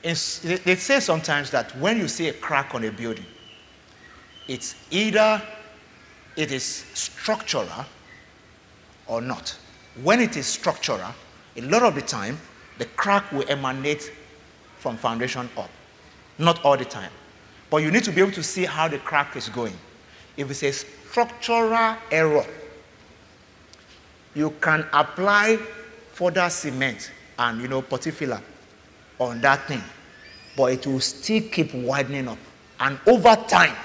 They 0.01 0.75
say 0.75 0.99
sometimes 0.99 1.51
that 1.51 1.75
when 1.77 1.97
you 1.97 2.07
see 2.07 2.29
a 2.29 2.33
crack 2.33 2.73
on 2.73 2.83
a 2.85 2.91
building, 2.91 3.25
it's 4.47 4.75
either 4.89 5.41
it 6.35 6.51
is 6.51 6.85
structural 6.93 7.67
or 9.07 9.21
not. 9.21 9.57
When 10.01 10.21
it 10.21 10.37
is 10.37 10.47
structural, 10.47 11.13
a 11.59 11.61
lot 11.67 11.83
of 11.83 11.95
the 11.95 12.01
time, 12.01 12.37
the 12.77 12.85
crack 12.85 13.31
will 13.31 13.45
emanate 13.49 14.11
from 14.77 14.95
foundation 14.97 15.49
up. 15.57 15.69
Not 16.37 16.63
all 16.63 16.77
the 16.77 16.85
time. 16.85 17.11
But 17.69 17.77
you 17.77 17.91
need 17.91 18.03
to 18.05 18.11
be 18.11 18.21
able 18.21 18.31
to 18.31 18.43
see 18.43 18.65
how 18.65 18.87
the 18.87 18.97
crack 18.97 19.35
is 19.35 19.49
going. 19.49 19.73
If 20.37 20.49
it's 20.49 20.63
a 20.63 20.71
structural 20.71 21.97
error, 22.11 22.45
you 24.33 24.53
can 24.61 24.85
apply 24.93 25.57
further 26.13 26.49
cement 26.49 27.11
and 27.37 27.61
you 27.61 27.67
know 27.67 27.81
filler 27.81 28.41
on 29.19 29.41
that 29.41 29.67
thing, 29.67 29.83
but 30.55 30.71
it 30.71 30.87
will 30.87 30.99
still 31.01 31.43
keep 31.51 31.73
widening 31.73 32.27
up. 32.29 32.37
And 32.79 32.97
over 33.05 33.35
time, 33.35 33.75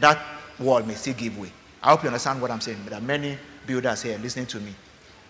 that 0.00 0.18
wall 0.58 0.82
may 0.82 0.94
still 0.94 1.14
give 1.14 1.38
way. 1.38 1.52
I 1.82 1.90
hope 1.90 2.02
you 2.02 2.08
understand 2.08 2.40
what 2.40 2.50
I'm 2.50 2.60
saying. 2.60 2.78
There 2.86 2.98
are 2.98 3.02
many 3.02 3.36
builders 3.66 4.02
here 4.02 4.18
listening 4.18 4.46
to 4.46 4.60
me. 4.60 4.74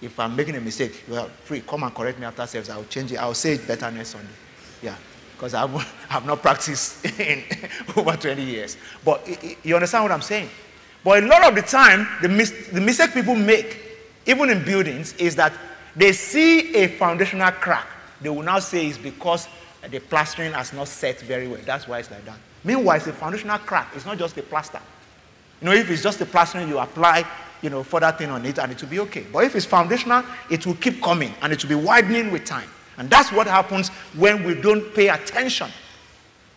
If 0.02 0.18
I'm 0.18 0.36
making 0.36 0.56
a 0.56 0.60
mistake, 0.60 1.04
you 1.08 1.14
are 1.14 1.28
free. 1.44 1.60
Come 1.60 1.84
and 1.84 1.94
correct 1.94 2.18
me 2.18 2.26
after 2.26 2.46
service. 2.46 2.68
I'll 2.68 2.84
change 2.84 3.12
it. 3.12 3.16
I'll 3.16 3.34
say 3.34 3.54
it 3.54 3.66
better 3.66 3.90
next 3.90 4.10
Sunday. 4.10 4.28
Yeah 4.82 4.96
because 5.42 5.54
I've, 5.54 5.94
I've 6.10 6.24
not 6.24 6.40
practiced 6.40 7.04
in 7.20 7.42
over 7.96 8.16
20 8.16 8.42
years. 8.44 8.76
But 9.04 9.28
you 9.64 9.74
understand 9.74 10.04
what 10.04 10.12
I'm 10.12 10.22
saying? 10.22 10.48
But 11.02 11.24
a 11.24 11.26
lot 11.26 11.48
of 11.48 11.56
the 11.56 11.62
time, 11.62 12.06
the, 12.22 12.28
mis- 12.28 12.68
the 12.72 12.80
mistake 12.80 13.12
people 13.12 13.34
make, 13.34 13.80
even 14.26 14.50
in 14.50 14.64
buildings, 14.64 15.14
is 15.14 15.34
that 15.36 15.52
they 15.96 16.12
see 16.12 16.76
a 16.76 16.86
foundational 16.86 17.50
crack. 17.50 17.88
They 18.20 18.28
will 18.28 18.42
now 18.42 18.60
say 18.60 18.86
it's 18.86 18.98
because 18.98 19.48
the 19.90 19.98
plastering 19.98 20.52
has 20.52 20.72
not 20.72 20.86
set 20.86 21.20
very 21.22 21.48
well. 21.48 21.60
That's 21.64 21.88
why 21.88 21.98
it's 21.98 22.10
like 22.10 22.24
that. 22.24 22.38
Meanwhile, 22.62 22.98
it's 22.98 23.08
a 23.08 23.12
foundational 23.12 23.58
crack. 23.58 23.88
It's 23.96 24.06
not 24.06 24.18
just 24.18 24.38
a 24.38 24.42
plaster. 24.44 24.80
You 25.60 25.66
know, 25.66 25.72
if 25.72 25.90
it's 25.90 26.04
just 26.04 26.20
a 26.20 26.26
plastering, 26.26 26.68
you 26.68 26.78
apply, 26.78 27.26
you 27.62 27.70
know, 27.70 27.82
further 27.82 28.12
thing 28.12 28.30
on 28.30 28.44
it 28.44 28.58
and 28.58 28.72
it 28.72 28.80
will 28.82 28.88
be 28.88 29.00
okay. 29.00 29.24
But 29.32 29.44
if 29.44 29.56
it's 29.56 29.64
foundational, 29.64 30.24
it 30.50 30.66
will 30.66 30.74
keep 30.74 31.00
coming 31.00 31.32
and 31.40 31.52
it 31.52 31.62
will 31.62 31.68
be 31.80 31.86
widening 31.86 32.30
with 32.30 32.44
time. 32.44 32.68
And 32.98 33.08
that's 33.08 33.32
what 33.32 33.46
happens 33.46 33.88
when 34.14 34.44
we 34.44 34.54
don't 34.54 34.94
pay 34.94 35.08
attention 35.08 35.70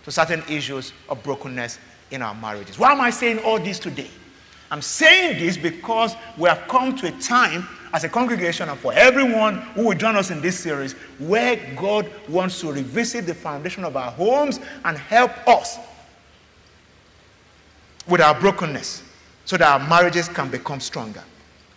to 0.04 0.12
certain 0.12 0.44
issues 0.50 0.91
of 1.08 1.24
brokenness 1.24 1.80
in 2.12 2.22
our 2.22 2.36
marriages. 2.36 2.78
Why 2.78 2.91
am 2.91 3.02
I 3.02 3.10
saying 3.10 3.39
all 3.39 3.60
this 3.60 3.80
today? 3.80 4.10
I'm 4.72 4.82
saying 4.82 5.39
this 5.39 5.58
because 5.58 6.15
we 6.38 6.50
have 6.50 6.68
come 6.68 6.96
to 6.98 7.08
a 7.08 7.12
time 7.22 7.68
as 7.94 8.04
a 8.04 8.10
congregation 8.10 8.68
and 8.68 8.78
for 8.80 8.91
everyone 8.94 9.60
who 9.74 9.86
will 9.88 9.98
join 9.98 10.15
us 10.15 10.32
in 10.32 10.41
this 10.41 10.60
series 10.60 10.94
where 11.20 11.56
God 11.76 12.12
wants 12.28 12.60
to 12.62 12.72
revisit 12.72 13.26
the 13.26 13.34
foundation 13.34 13.84
of 13.84 13.96
our 13.96 14.12
homes 14.12 14.60
and 14.84 14.98
help 14.98 15.32
us 15.48 15.78
with 18.08 18.22
our 18.22 18.39
brokenness 18.39 19.04
so 19.46 19.58
that 19.58 19.82
our 19.82 19.88
marriages 19.88 20.28
can 20.28 20.50
become 20.50 20.80
stronger. 20.80 21.24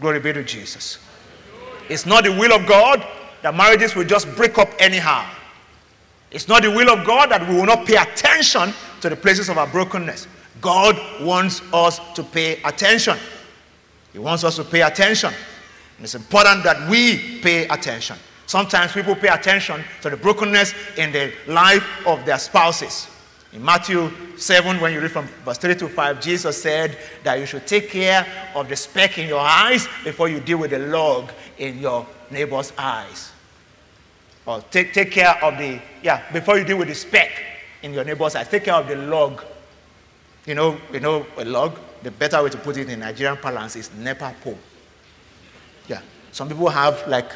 Glory 0.00 0.20
be 0.20 0.32
to 0.32 0.42
Jesus. 0.42 0.98
It's 1.88 2.06
not 2.06 2.24
the 2.24 2.32
will 2.32 2.52
of 2.52 2.66
God 2.66 3.06
that 3.42 3.54
marriages 3.54 3.94
will 3.94 4.04
just 4.04 4.34
break 4.36 4.58
up 4.58 4.68
anyhow. 4.78 5.28
It's 6.30 6.48
not 6.48 6.62
the 6.62 6.70
will 6.70 6.90
of 6.90 7.06
God 7.06 7.30
that 7.30 7.48
we 7.48 7.54
will 7.54 7.66
not 7.66 7.86
pay 7.86 7.96
attention 7.96 8.72
to 9.00 9.08
the 9.08 9.16
places 9.16 9.48
of 9.48 9.58
our 9.58 9.66
brokenness. 9.66 10.26
God 10.60 10.98
wants 11.22 11.62
us 11.72 12.00
to 12.14 12.22
pay 12.22 12.60
attention. 12.62 13.16
He 14.12 14.18
wants 14.18 14.44
us 14.44 14.56
to 14.56 14.64
pay 14.64 14.82
attention. 14.82 15.32
And 15.96 16.04
it's 16.04 16.14
important 16.14 16.64
that 16.64 16.88
we 16.90 17.40
pay 17.40 17.66
attention. 17.68 18.16
Sometimes 18.46 18.92
people 18.92 19.14
pay 19.14 19.28
attention 19.28 19.82
to 20.02 20.10
the 20.10 20.16
brokenness 20.16 20.74
in 20.96 21.12
the 21.12 21.32
life 21.46 21.84
of 22.06 22.24
their 22.24 22.38
spouses. 22.38 23.08
In 23.52 23.64
Matthew 23.64 24.10
7, 24.36 24.78
when 24.78 24.92
you 24.92 25.00
read 25.00 25.10
from 25.10 25.26
verse 25.44 25.56
3 25.56 25.74
to 25.76 25.88
5, 25.88 26.20
Jesus 26.20 26.60
said 26.62 26.98
that 27.24 27.38
you 27.38 27.46
should 27.46 27.66
take 27.66 27.88
care 27.88 28.26
of 28.54 28.68
the 28.68 28.76
speck 28.76 29.16
in 29.16 29.26
your 29.26 29.40
eyes 29.40 29.88
before 30.04 30.28
you 30.28 30.38
deal 30.38 30.58
with 30.58 30.70
the 30.70 30.78
log 30.78 31.30
in 31.56 31.78
your 31.78 32.06
neighbor's 32.30 32.74
eyes. 32.76 33.32
Or 34.44 34.60
take, 34.70 34.92
take 34.92 35.10
care 35.12 35.42
of 35.42 35.56
the, 35.56 35.80
yeah, 36.02 36.30
before 36.30 36.58
you 36.58 36.64
deal 36.64 36.76
with 36.76 36.88
the 36.88 36.94
speck 36.94 37.30
in 37.82 37.94
your 37.94 38.04
neighbor's 38.04 38.34
eyes, 38.34 38.48
take 38.48 38.64
care 38.64 38.74
of 38.74 38.86
the 38.86 38.96
log. 38.96 39.42
You 40.44 40.54
know, 40.54 40.78
you 40.92 41.00
know 41.00 41.26
a 41.38 41.44
log? 41.44 41.78
The 42.02 42.10
better 42.10 42.42
way 42.42 42.50
to 42.50 42.58
put 42.58 42.76
it 42.76 42.88
in 42.88 43.00
Nigerian 43.00 43.38
parlance 43.38 43.76
is 43.76 43.90
NEPA 43.94 44.34
pole. 44.42 44.58
Yeah. 45.88 46.02
Some 46.32 46.48
people 46.48 46.68
have 46.68 47.06
like 47.08 47.32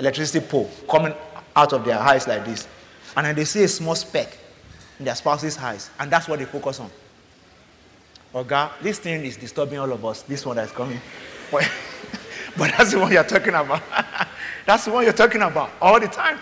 electricity 0.00 0.44
pole 0.44 0.68
coming 0.90 1.14
out 1.54 1.72
of 1.72 1.84
their 1.84 1.98
eyes 1.98 2.26
like 2.26 2.44
this. 2.44 2.66
And 3.16 3.26
then 3.26 3.36
they 3.36 3.44
see 3.44 3.62
a 3.62 3.68
small 3.68 3.94
speck 3.94 4.38
in 4.98 5.04
their 5.04 5.14
spouse's 5.14 5.58
eyes. 5.58 5.90
And 5.98 6.10
that's 6.10 6.28
what 6.28 6.38
they 6.38 6.44
focus 6.44 6.80
on. 6.80 6.90
Oh 8.34 8.44
God, 8.44 8.72
this 8.82 8.98
thing 8.98 9.24
is 9.24 9.36
disturbing 9.36 9.78
all 9.78 9.90
of 9.92 10.04
us. 10.04 10.22
This 10.22 10.44
one 10.44 10.56
that's 10.56 10.72
coming. 10.72 11.00
But 11.50 11.68
that's 12.56 12.92
the 12.92 12.98
one 12.98 13.12
you're 13.12 13.24
talking 13.24 13.54
about. 13.54 13.82
that's 14.66 14.84
the 14.84 14.90
one 14.92 15.04
you're 15.04 15.12
talking 15.12 15.42
about 15.42 15.70
all 15.80 16.00
the 16.00 16.08
time. 16.08 16.38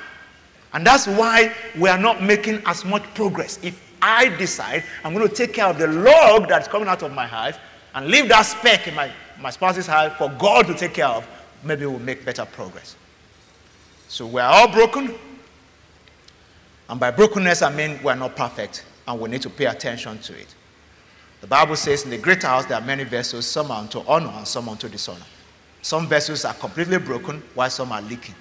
And 0.72 0.84
that's 0.84 1.06
why 1.06 1.54
we 1.78 1.88
are 1.88 1.98
not 1.98 2.22
making 2.22 2.62
as 2.66 2.84
much 2.84 3.02
progress. 3.14 3.60
If 3.62 3.80
I 4.02 4.28
decide 4.36 4.82
I'm 5.04 5.14
going 5.14 5.28
to 5.28 5.34
take 5.34 5.54
care 5.54 5.66
of 5.66 5.78
the 5.78 5.86
log 5.86 6.48
that's 6.48 6.68
coming 6.68 6.88
out 6.88 7.02
of 7.02 7.12
my 7.12 7.26
heart 7.26 7.58
and 7.94 8.08
leave 8.08 8.28
that 8.28 8.42
speck 8.42 8.88
in 8.88 8.94
my, 8.94 9.10
my 9.40 9.50
spouse's 9.50 9.86
heart 9.86 10.18
for 10.18 10.28
God 10.30 10.66
to 10.66 10.74
take 10.74 10.94
care 10.94 11.06
of, 11.06 11.26
maybe 11.62 11.86
we'll 11.86 12.00
make 12.00 12.24
better 12.24 12.44
progress. 12.44 12.96
So 14.08 14.26
we're 14.26 14.42
all 14.42 14.70
broken. 14.70 15.14
And 16.88 17.00
by 17.00 17.10
brokenness, 17.10 17.62
I 17.62 17.74
mean 17.74 17.98
we're 18.02 18.14
not 18.14 18.36
perfect 18.36 18.84
and 19.06 19.20
we 19.20 19.28
need 19.28 19.42
to 19.42 19.50
pay 19.50 19.66
attention 19.66 20.18
to 20.18 20.34
it. 20.34 20.54
The 21.40 21.46
Bible 21.46 21.76
says 21.76 22.04
in 22.04 22.10
the 22.10 22.18
great 22.18 22.42
house 22.42 22.64
there 22.66 22.78
are 22.78 22.84
many 22.84 23.04
vessels, 23.04 23.46
some 23.46 23.70
are 23.70 23.80
unto 23.80 24.00
honor 24.06 24.32
and 24.36 24.46
some 24.48 24.68
unto 24.68 24.88
dishonor. 24.88 25.24
Some 25.82 26.06
vessels 26.08 26.44
are 26.44 26.54
completely 26.54 26.98
broken 26.98 27.42
while 27.54 27.68
some 27.68 27.92
are 27.92 28.00
leaking. 28.00 28.34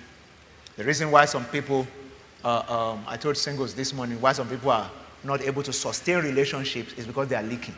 The 0.77 0.83
reason 0.83 1.11
why 1.11 1.25
some 1.25 1.45
people, 1.45 1.85
uh, 2.43 2.93
um, 2.93 3.03
I 3.07 3.17
told 3.17 3.35
singles 3.35 3.73
this 3.73 3.93
morning, 3.93 4.19
why 4.21 4.31
some 4.31 4.47
people 4.47 4.71
are 4.71 4.89
not 5.23 5.41
able 5.41 5.61
to 5.63 5.73
sustain 5.73 6.23
relationships 6.23 6.93
is 6.93 7.05
because 7.05 7.27
they 7.27 7.35
are 7.35 7.43
leaking. 7.43 7.75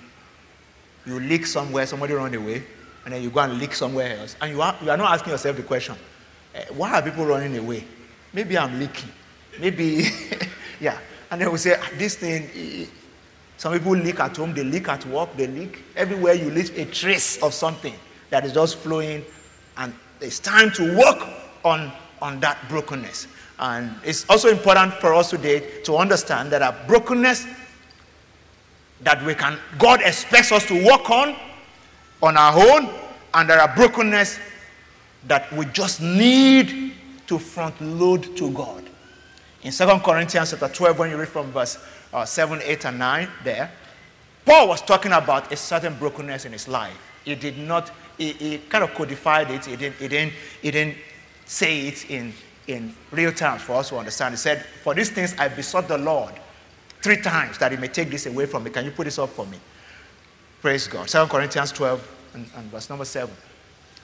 You 1.06 1.20
leak 1.20 1.46
somewhere, 1.46 1.86
somebody 1.86 2.14
run 2.14 2.34
away, 2.34 2.64
and 3.04 3.14
then 3.14 3.22
you 3.22 3.30
go 3.30 3.42
and 3.42 3.60
leak 3.60 3.74
somewhere 3.74 4.18
else. 4.18 4.36
And 4.42 4.52
you 4.52 4.62
are, 4.62 4.76
you 4.82 4.90
are 4.90 4.98
not 4.98 5.14
asking 5.14 5.32
yourself 5.32 5.56
the 5.58 5.64
question, 5.64 5.96
eh, 6.54 6.66
why 6.72 6.94
are 6.94 7.02
people 7.02 7.26
running 7.26 7.58
away? 7.58 7.84
Maybe 8.34 8.58
I'm 8.58 8.80
leaking. 8.80 9.10
Maybe, 9.60 10.10
yeah. 10.80 10.98
And 11.32 11.42
then 11.42 11.52
we 11.52 11.58
say, 11.58 11.76
ah, 11.80 11.90
this 11.98 12.16
thing, 12.16 12.88
Some 13.58 13.74
people 13.74 13.94
leak 13.94 14.20
at 14.20 14.36
home, 14.36 14.54
they 14.54 14.64
leak 14.64 14.90
at 14.90 15.06
work, 15.08 15.36
they 15.38 15.48
leak. 15.48 15.84
Everywhere 15.96 16.34
you 16.34 16.50
leave 16.52 16.78
a 16.78 16.86
trace 16.86 17.42
of 17.42 17.54
something 17.54 17.94
that 18.30 18.46
is 18.46 18.54
just 18.54 18.78
flowing, 18.78 19.24
and 19.78 19.94
it's 20.20 20.40
time 20.40 20.72
to 20.72 20.98
work 20.98 21.28
on, 21.64 21.92
on 22.22 22.40
that 22.42 22.58
brokenness. 22.70 23.28
And 23.58 23.96
it's 24.04 24.30
also 24.30 24.50
important 24.50 24.94
for 24.96 25.14
us 25.14 25.30
today 25.30 25.82
to 25.84 25.96
understand 25.96 26.52
that 26.52 26.62
our 26.62 26.76
brokenness 26.88 27.48
that 29.02 29.24
we 29.26 29.36
can, 29.36 29.58
God 29.78 30.02
expects 30.02 30.52
us 30.52 30.66
to 30.66 30.86
work 30.86 31.10
on 31.10 31.36
on 32.22 32.38
our 32.38 32.58
own, 32.58 32.90
and 33.34 33.50
there 33.50 33.60
are 33.60 33.74
brokenness 33.76 34.40
that 35.28 35.52
we 35.54 35.66
just 35.68 36.02
need 36.02 36.94
to 37.28 37.40
front 37.40 37.80
load 37.82 38.36
to 38.38 38.52
God. 38.52 38.85
In 39.66 39.72
2 39.72 39.84
Corinthians 40.02 40.52
chapter 40.52 40.68
12, 40.68 41.00
when 41.00 41.10
you 41.10 41.18
read 41.18 41.28
from 41.28 41.52
verse 41.52 41.80
uh, 42.14 42.24
7, 42.24 42.62
8, 42.64 42.86
and 42.86 43.00
9, 43.00 43.28
there, 43.44 43.72
Paul 44.46 44.68
was 44.68 44.80
talking 44.84 45.12
about 45.12 45.52
a 45.52 45.56
certain 45.56 45.96
brokenness 45.96 46.46
in 46.46 46.52
his 46.52 46.68
life. 46.68 46.96
He 47.24 47.34
did 47.34 47.58
not, 47.58 47.92
he, 48.16 48.34
he 48.34 48.58
kind 48.60 48.84
of 48.84 48.94
codified 48.94 49.50
it, 49.50 49.66
he 49.66 49.76
didn't, 49.76 49.96
he 49.96 50.08
didn't, 50.08 50.34
he 50.62 50.70
didn't 50.70 50.98
say 51.46 51.88
it 51.88 52.12
in, 52.12 52.32
in 52.68 52.94
real 53.10 53.32
terms 53.32 53.64
for 53.64 53.78
us 53.78 53.90
to 53.90 53.98
understand. 53.98 54.34
He 54.34 54.38
said, 54.38 54.62
For 54.62 54.94
these 54.94 55.10
things 55.10 55.34
I 55.40 55.48
besought 55.48 55.88
the 55.88 55.98
Lord 55.98 56.36
three 57.02 57.20
times 57.22 57.58
that 57.58 57.72
he 57.72 57.78
may 57.80 57.88
take 57.88 58.12
this 58.12 58.28
away 58.28 58.46
from 58.46 58.66
me. 58.66 58.70
Can 58.70 58.86
you 58.86 58.92
put 58.92 59.06
this 59.06 59.18
up 59.18 59.30
for 59.30 59.48
me? 59.48 59.58
Praise 60.62 60.88
God. 60.88 61.08
2 61.08 61.26
Corinthians 61.26 61.72
12 61.72 62.18
and, 62.36 62.48
and 62.56 62.70
verse 62.70 62.88
number 62.88 63.06
7. 63.06 63.34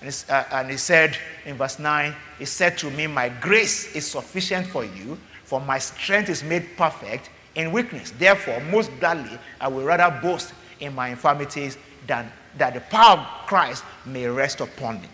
And, 0.02 0.26
uh, 0.28 0.44
and 0.54 0.72
he 0.72 0.78
said 0.78 1.16
in 1.46 1.56
verse 1.56 1.78
9, 1.78 2.16
He 2.40 2.46
said 2.46 2.80
to 2.80 2.90
me, 2.90 3.06
My 3.06 3.30
grace 3.30 3.96
is 3.96 4.08
sufficient 4.08 4.66
for 4.66 4.84
you, 4.84 5.20
for 5.52 5.60
my 5.60 5.78
strength 5.78 6.30
is 6.30 6.46
made 6.46 6.66
perfect 6.78 7.30
in 7.56 7.74
weakness. 7.74 8.12
Therefore, 8.12 8.62
most 8.72 8.90
gladly, 9.02 9.38
I 9.60 9.68
will 9.68 9.84
rather 9.84 10.10
boast 10.22 10.54
in 10.80 10.96
my 10.96 11.10
infirmities 11.10 11.78
than 12.08 12.32
that 12.58 12.74
the 12.74 12.80
power 12.80 13.20
of 13.20 13.48
Christ 13.48 13.84
may 14.06 14.28
rest 14.28 14.62
upon 14.62 15.02
me. 15.02 15.10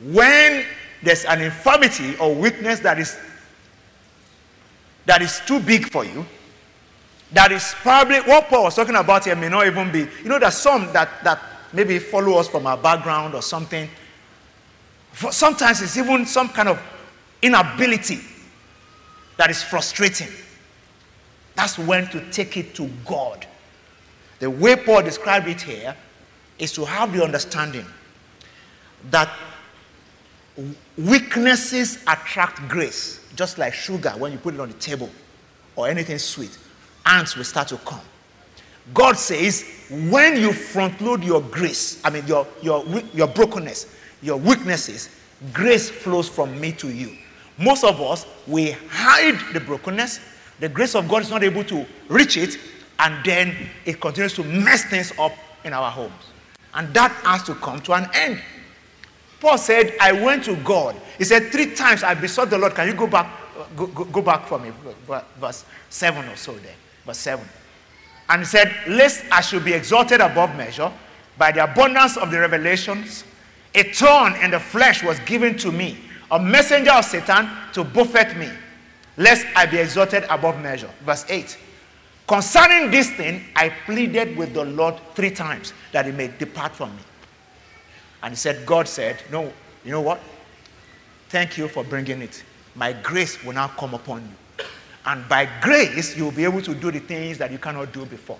When 0.00 0.64
there's 1.02 1.26
an 1.26 1.42
infirmity 1.42 2.16
or 2.16 2.34
weakness 2.34 2.80
that 2.80 2.98
is 2.98 3.18
that 5.04 5.20
is 5.20 5.42
too 5.46 5.60
big 5.60 5.90
for 5.90 6.06
you, 6.06 6.24
that 7.32 7.52
is 7.52 7.74
probably 7.82 8.20
what 8.20 8.48
Paul 8.48 8.62
was 8.62 8.74
talking 8.74 8.96
about 8.96 9.26
here 9.26 9.36
may 9.36 9.50
not 9.50 9.66
even 9.66 9.92
be. 9.92 10.08
You 10.22 10.30
know, 10.30 10.38
there's 10.38 10.56
some 10.56 10.90
that 10.94 11.22
that 11.24 11.42
maybe 11.74 11.98
follow 11.98 12.38
us 12.38 12.48
from 12.48 12.66
our 12.66 12.78
background 12.78 13.34
or 13.34 13.42
something. 13.42 13.86
For 15.12 15.30
sometimes 15.30 15.82
it's 15.82 15.98
even 15.98 16.24
some 16.24 16.48
kind 16.48 16.70
of 16.70 16.80
inability 17.42 18.20
that 19.40 19.50
is 19.50 19.62
frustrating. 19.62 20.28
That's 21.56 21.78
when 21.78 22.06
to 22.08 22.20
take 22.30 22.58
it 22.58 22.74
to 22.74 22.90
God. 23.06 23.46
The 24.38 24.50
way 24.50 24.76
Paul 24.76 25.00
described 25.00 25.48
it 25.48 25.62
here 25.62 25.96
is 26.58 26.72
to 26.72 26.84
have 26.84 27.14
the 27.14 27.24
understanding 27.24 27.86
that 29.10 29.30
weaknesses 30.98 32.02
attract 32.06 32.68
grace, 32.68 33.26
just 33.34 33.56
like 33.56 33.72
sugar 33.72 34.10
when 34.18 34.30
you 34.30 34.36
put 34.36 34.52
it 34.52 34.60
on 34.60 34.68
the 34.68 34.74
table 34.74 35.08
or 35.74 35.88
anything 35.88 36.18
sweet. 36.18 36.58
Ants 37.06 37.34
will 37.34 37.44
start 37.44 37.68
to 37.68 37.78
come. 37.78 38.02
God 38.92 39.16
says, 39.16 39.64
when 40.10 40.36
you 40.36 40.52
front 40.52 41.00
load 41.00 41.24
your 41.24 41.40
grace, 41.40 41.98
I 42.04 42.10
mean, 42.10 42.26
your, 42.26 42.46
your, 42.60 42.84
your 43.14 43.28
brokenness, 43.28 43.86
your 44.20 44.36
weaknesses, 44.36 45.08
grace 45.54 45.88
flows 45.88 46.28
from 46.28 46.60
me 46.60 46.72
to 46.72 46.90
you. 46.90 47.16
Most 47.60 47.84
of 47.84 48.00
us, 48.00 48.26
we 48.46 48.70
hide 48.88 49.38
the 49.52 49.60
brokenness. 49.60 50.18
The 50.60 50.68
grace 50.68 50.94
of 50.94 51.08
God 51.08 51.22
is 51.22 51.30
not 51.30 51.44
able 51.44 51.62
to 51.64 51.86
reach 52.08 52.36
it, 52.38 52.58
and 52.98 53.22
then 53.24 53.54
it 53.84 54.00
continues 54.00 54.32
to 54.34 54.44
mess 54.44 54.84
things 54.84 55.12
up 55.18 55.32
in 55.64 55.74
our 55.74 55.90
homes. 55.90 56.12
And 56.72 56.92
that 56.94 57.12
has 57.24 57.42
to 57.44 57.54
come 57.54 57.80
to 57.82 57.92
an 57.92 58.08
end. 58.14 58.40
Paul 59.40 59.58
said, 59.58 59.94
I 60.00 60.12
went 60.12 60.44
to 60.44 60.56
God. 60.56 60.96
He 61.18 61.24
said, 61.24 61.50
Three 61.50 61.74
times 61.74 62.02
I 62.02 62.14
besought 62.14 62.50
the 62.50 62.58
Lord. 62.58 62.74
Can 62.74 62.88
you 62.88 62.94
go 62.94 63.06
back, 63.06 63.30
go, 63.76 63.86
go, 63.86 64.04
go 64.04 64.22
back 64.22 64.46
for 64.46 64.58
me? 64.58 64.70
Verse 65.38 65.64
7 65.88 66.28
or 66.28 66.36
so 66.36 66.52
there. 66.54 66.74
Verse 67.04 67.18
7. 67.18 67.44
And 68.28 68.40
he 68.42 68.46
said, 68.46 68.74
Lest 68.86 69.24
I 69.30 69.40
should 69.40 69.64
be 69.64 69.72
exalted 69.72 70.20
above 70.20 70.54
measure 70.56 70.90
by 71.36 71.52
the 71.52 71.64
abundance 71.64 72.16
of 72.16 72.30
the 72.30 72.38
revelations, 72.38 73.24
a 73.74 73.82
thorn 73.82 74.36
in 74.36 74.50
the 74.50 74.60
flesh 74.60 75.02
was 75.02 75.18
given 75.20 75.56
to 75.58 75.72
me, 75.72 75.98
a 76.30 76.38
messenger 76.38 76.92
of 76.92 77.04
Satan 77.04 77.48
to 77.72 77.84
buffet 77.84 78.36
me, 78.36 78.48
lest 79.16 79.46
I 79.56 79.66
be 79.66 79.78
exalted 79.78 80.24
above 80.30 80.60
measure. 80.60 80.90
Verse 81.04 81.24
8. 81.28 81.58
Concerning 82.26 82.90
this 82.90 83.10
thing, 83.10 83.42
I 83.56 83.70
pleaded 83.86 84.36
with 84.36 84.54
the 84.54 84.64
Lord 84.64 84.94
three 85.14 85.30
times 85.30 85.72
that 85.92 86.06
he 86.06 86.12
may 86.12 86.28
depart 86.38 86.76
from 86.76 86.94
me. 86.94 87.02
And 88.22 88.32
he 88.32 88.36
said, 88.36 88.64
God 88.64 88.86
said, 88.86 89.16
No, 89.32 89.52
you 89.84 89.90
know 89.90 90.00
what? 90.00 90.20
Thank 91.28 91.58
you 91.58 91.66
for 91.68 91.82
bringing 91.82 92.22
it. 92.22 92.44
My 92.74 92.92
grace 92.92 93.42
will 93.42 93.54
now 93.54 93.68
come 93.68 93.94
upon 93.94 94.22
you. 94.22 94.64
And 95.06 95.28
by 95.28 95.48
grace, 95.60 96.16
you'll 96.16 96.30
be 96.30 96.44
able 96.44 96.62
to 96.62 96.74
do 96.74 96.90
the 96.90 97.00
things 97.00 97.38
that 97.38 97.50
you 97.50 97.58
cannot 97.58 97.92
do 97.92 98.04
before. 98.04 98.38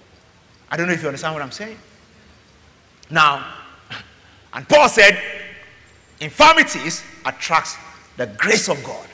I 0.70 0.76
don't 0.76 0.86
know 0.86 0.92
if 0.92 1.02
you 1.02 1.08
understand 1.08 1.34
what 1.34 1.42
I'm 1.42 1.50
saying. 1.50 1.78
Now, 3.10 3.44
and 4.52 4.68
Paul 4.68 4.88
said, 4.88 5.18
infirmities 6.20 7.02
attracts 7.24 7.76
the 8.16 8.26
grace 8.26 8.68
of 8.68 8.82
God 8.84 9.06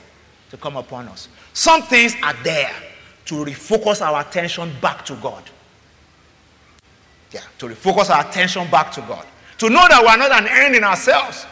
to 0.51 0.57
come 0.57 0.77
upon 0.77 1.09
us. 1.09 1.29
Some 1.53 1.83
things 1.83 2.15
are 2.23 2.35
there 2.43 2.73
to 3.27 3.35
refocus 3.45 4.01
our 4.01 4.21
attention 4.21 4.73
back 4.81 5.05
to 5.07 5.15
God. 5.17 5.43
Yeah, 7.33 7.41
to 7.59 7.67
refocus 7.67 8.11
our 8.11 8.29
attention 8.29 8.69
back 8.71 8.93
to 8.93 9.01
God. 9.03 9.27
To 9.59 9.69
know 9.69 9.87
that 9.89 10.03
we're 10.03 10.17
not 10.17 10.33
an 10.33 10.49
end 10.49 10.77
in 10.77 10.85
ourselves. 10.85 11.47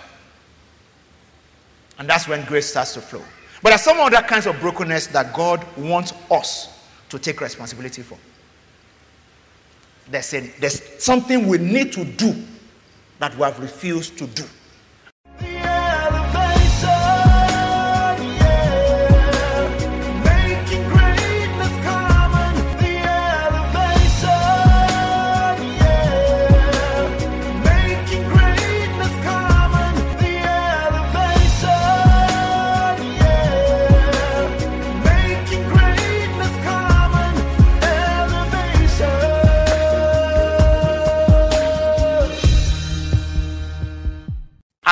And 1.98 2.08
that's 2.08 2.28
when 2.28 2.44
grace 2.44 2.66
starts 2.66 2.94
to 2.94 3.00
flow. 3.00 3.22
But 3.62 3.70
there 3.70 3.76
are 3.76 3.78
some 3.78 3.98
other 4.00 4.20
kinds 4.22 4.46
of 4.46 4.60
brokenness 4.60 5.08
that 5.08 5.32
God 5.32 5.64
wants 5.76 6.12
us 6.30 6.78
to 7.08 7.18
take 7.18 7.40
responsibility 7.40 8.02
for. 8.02 8.18
There's, 10.08 10.34
a, 10.34 10.40
there's 10.60 11.02
something 11.02 11.46
we 11.46 11.58
need 11.58 11.92
to 11.94 12.04
do 12.04 12.34
that 13.20 13.34
we 13.36 13.42
have 13.42 13.58
refused 13.58 14.18
to 14.18 14.26
do. 14.26 14.44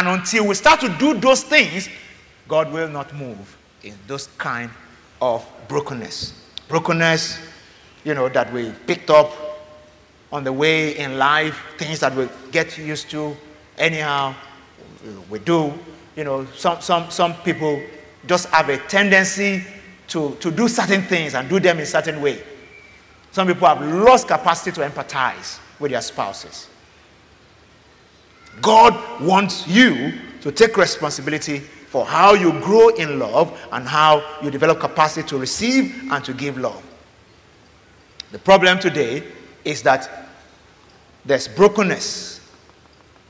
And 0.02 0.18
until 0.18 0.48
we 0.48 0.56
start 0.56 0.80
to 0.80 0.88
do 0.98 1.14
those 1.14 1.44
things, 1.44 1.88
God 2.48 2.72
will 2.72 2.88
not 2.88 3.14
move 3.14 3.56
in 3.84 3.94
those 4.08 4.26
kind 4.36 4.68
of 5.20 5.48
brokenness. 5.68 6.34
Brokenness, 6.66 7.38
you 8.02 8.12
know, 8.14 8.28
that 8.30 8.52
we 8.52 8.72
picked 8.88 9.10
up 9.10 9.30
on 10.32 10.42
the 10.42 10.52
way 10.52 10.98
in 10.98 11.18
life, 11.18 11.56
things 11.78 12.00
that 12.00 12.16
we 12.16 12.28
get 12.50 12.76
used 12.78 13.10
to 13.12 13.36
anyhow, 13.78 14.34
we 15.30 15.38
do. 15.38 15.72
You 16.16 16.24
know, 16.24 16.46
some, 16.46 16.80
some, 16.80 17.08
some 17.08 17.34
people 17.44 17.80
just 18.26 18.48
have 18.48 18.70
a 18.70 18.78
tendency 18.78 19.62
to, 20.08 20.34
to 20.40 20.50
do 20.50 20.66
certain 20.66 21.02
things 21.02 21.36
and 21.36 21.48
do 21.48 21.60
them 21.60 21.78
in 21.78 21.86
certain 21.86 22.20
way. 22.20 22.42
Some 23.30 23.46
people 23.46 23.68
have 23.68 23.80
lost 23.80 24.26
capacity 24.26 24.72
to 24.72 24.80
empathize 24.80 25.60
with 25.78 25.92
their 25.92 26.00
spouses. 26.00 26.66
God 28.60 29.20
wants 29.20 29.66
you 29.66 30.12
to 30.42 30.52
take 30.52 30.76
responsibility 30.76 31.58
for 31.58 32.04
how 32.04 32.34
you 32.34 32.52
grow 32.60 32.88
in 32.88 33.18
love 33.18 33.58
and 33.72 33.86
how 33.86 34.22
you 34.42 34.50
develop 34.50 34.80
capacity 34.80 35.26
to 35.28 35.38
receive 35.38 36.10
and 36.10 36.24
to 36.24 36.32
give 36.32 36.58
love. 36.58 36.82
The 38.32 38.38
problem 38.38 38.78
today 38.78 39.22
is 39.64 39.82
that 39.82 40.28
there's 41.24 41.48
brokenness 41.48 42.40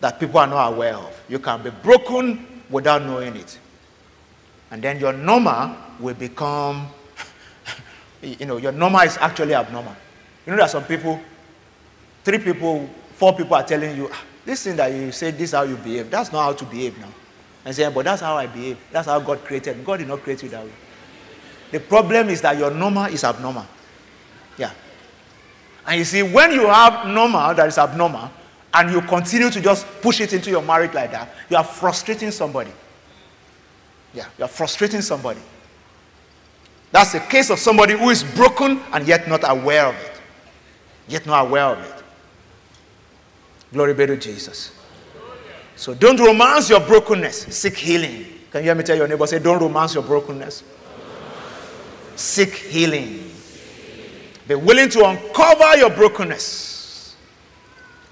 that 0.01 0.19
people 0.19 0.39
are 0.39 0.47
not 0.47 0.73
aware 0.73 0.95
of. 0.95 1.23
You 1.29 1.39
can 1.39 1.63
be 1.63 1.71
broken 1.71 2.47
without 2.71 3.03
knowing 3.03 3.37
it. 3.37 3.59
And 4.71 4.83
then 4.83 4.99
your 4.99 5.13
normal 5.13 5.77
will 6.01 6.15
become, 6.15 6.89
you 8.23 8.47
know, 8.47 8.57
your 8.57 8.73
normal 8.73 9.01
is 9.03 9.19
actually 9.19 9.55
abnormal. 9.55 9.95
You 10.47 10.53
know, 10.53 10.57
there 10.57 10.67
are 10.67 10.69
some 10.69 10.85
people, 10.85 11.21
three 12.25 12.39
people, 12.39 12.89
four 13.17 13.35
people 13.35 13.55
are 13.55 13.63
telling 13.65 13.97
you, 13.97 14.09
ah, 14.11 14.23
this 14.45 14.65
thing 14.65 14.77
that 14.77 14.93
you 14.93 15.13
say, 15.13 15.31
this 15.31 15.51
is 15.51 15.53
how 15.53 15.63
you 15.63 15.77
behave, 15.77 16.11
that's 16.11 16.33
not 16.33 16.43
how 16.43 16.53
to 16.53 16.65
behave 16.65 16.99
now. 16.99 17.09
And 17.65 17.75
say, 17.75 17.89
but 17.91 18.05
that's 18.05 18.23
how 18.23 18.37
I 18.37 18.47
behave. 18.47 18.79
That's 18.91 19.07
how 19.07 19.21
God 19.21 19.45
created. 19.45 19.85
God 19.85 19.99
did 19.99 20.09
not 20.09 20.21
create 20.23 20.43
you 20.43 20.49
that 20.49 20.65
way. 20.65 20.73
The 21.71 21.79
problem 21.81 22.29
is 22.29 22.41
that 22.43 22.59
your 22.59 22.71
normal 22.73 23.05
is 23.05 23.23
abnormal. 23.23 23.67
Yeah. 24.59 24.73
And 25.87 25.99
you 25.99 26.05
see, 26.05 26.23
when 26.23 26.53
you 26.53 26.67
have 26.67 27.07
normal 27.07 27.55
that 27.55 27.69
is 27.69 27.79
abnormal, 27.79 28.31
and 28.75 28.91
you 28.91 29.03
continue 29.03 29.51
to 29.51 29.61
just 29.61 29.87
push 30.01 30.21
it 30.21 30.33
into 30.33 30.51
your 30.51 30.63
marriage 30.63 30.95
like 30.95 31.13
that, 31.13 31.35
you 31.51 31.57
are 31.57 31.65
frustrating 31.65 32.31
somebody. 32.31 32.73
Yeah, 34.15 34.27
you 34.39 34.45
are 34.45 34.49
frustrating 34.49 35.03
somebody. 35.03 35.41
That's 36.91 37.15
a 37.15 37.21
case 37.21 37.51
of 37.51 37.59
somebody 37.59 37.97
who 37.97 38.11
is 38.11 38.25
broken 38.25 38.81
and 38.93 39.07
yet 39.07 39.29
not 39.29 39.41
aware 39.45 39.87
of 39.87 39.95
it. 39.95 40.21
Yet 41.09 41.27
not 41.27 41.47
aware 41.47 41.65
of 41.65 41.79
it. 41.79 42.02
Glory 43.73 43.95
be 43.95 44.07
to 44.07 44.17
Jesus. 44.17 44.73
So 45.77 45.95
don't 45.95 46.21
romance 46.21 46.69
your 46.69 46.81
brokenness. 46.81 47.43
Seek 47.55 47.77
healing. 47.77 48.27
Can 48.51 48.61
you 48.61 48.65
hear 48.65 48.75
me 48.75 48.85
tell 48.85 48.97
your 48.97 49.09
neighbor? 49.09 49.27
Say, 49.27 49.39
don't 49.39 49.61
romance 49.61 49.95
your 49.95 50.03
brokenness. 50.03 50.63
Seek 52.15 52.55
healing. 52.55 53.31
Be 54.47 54.55
willing 54.55 54.91
to 54.91 55.07
uncover 55.07 55.77
your 55.77 55.91
brokenness. 55.91 57.17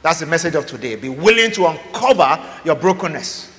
That's 0.03 0.21
the 0.21 0.27
message 0.27 0.55
of 0.55 0.67
today. 0.67 0.97
Be 0.97 1.11
willing 1.11 1.51
to 1.53 1.67
uncover 1.67 2.43
your 2.65 2.77
brokenness. 2.77 3.53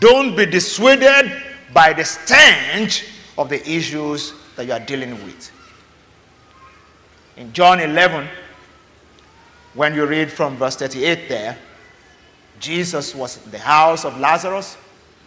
Don't 0.00 0.36
be 0.36 0.46
dissuaded 0.46 1.30
by 1.72 1.92
the 1.92 2.04
stench 2.04 3.04
of 3.38 3.48
the 3.48 3.60
issues 3.70 4.34
that 4.56 4.66
you 4.66 4.72
are 4.72 4.80
dealing 4.80 5.12
with. 5.24 5.52
In 7.36 7.52
John 7.52 7.80
11, 7.80 8.28
when 9.74 9.94
you 9.94 10.06
read 10.06 10.30
from 10.30 10.56
verse 10.56 10.76
38 10.76 11.28
there, 11.28 11.58
Jesus 12.58 13.14
was 13.14 13.44
in 13.44 13.50
the 13.50 13.58
house 13.58 14.04
of 14.04 14.18
Lazarus, 14.18 14.76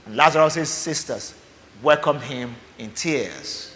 and 0.06 0.16
Lazarus' 0.16 0.70
sisters 0.70 1.34
welcomed 1.82 2.22
him 2.22 2.56
in 2.78 2.92
tears. 2.92 3.76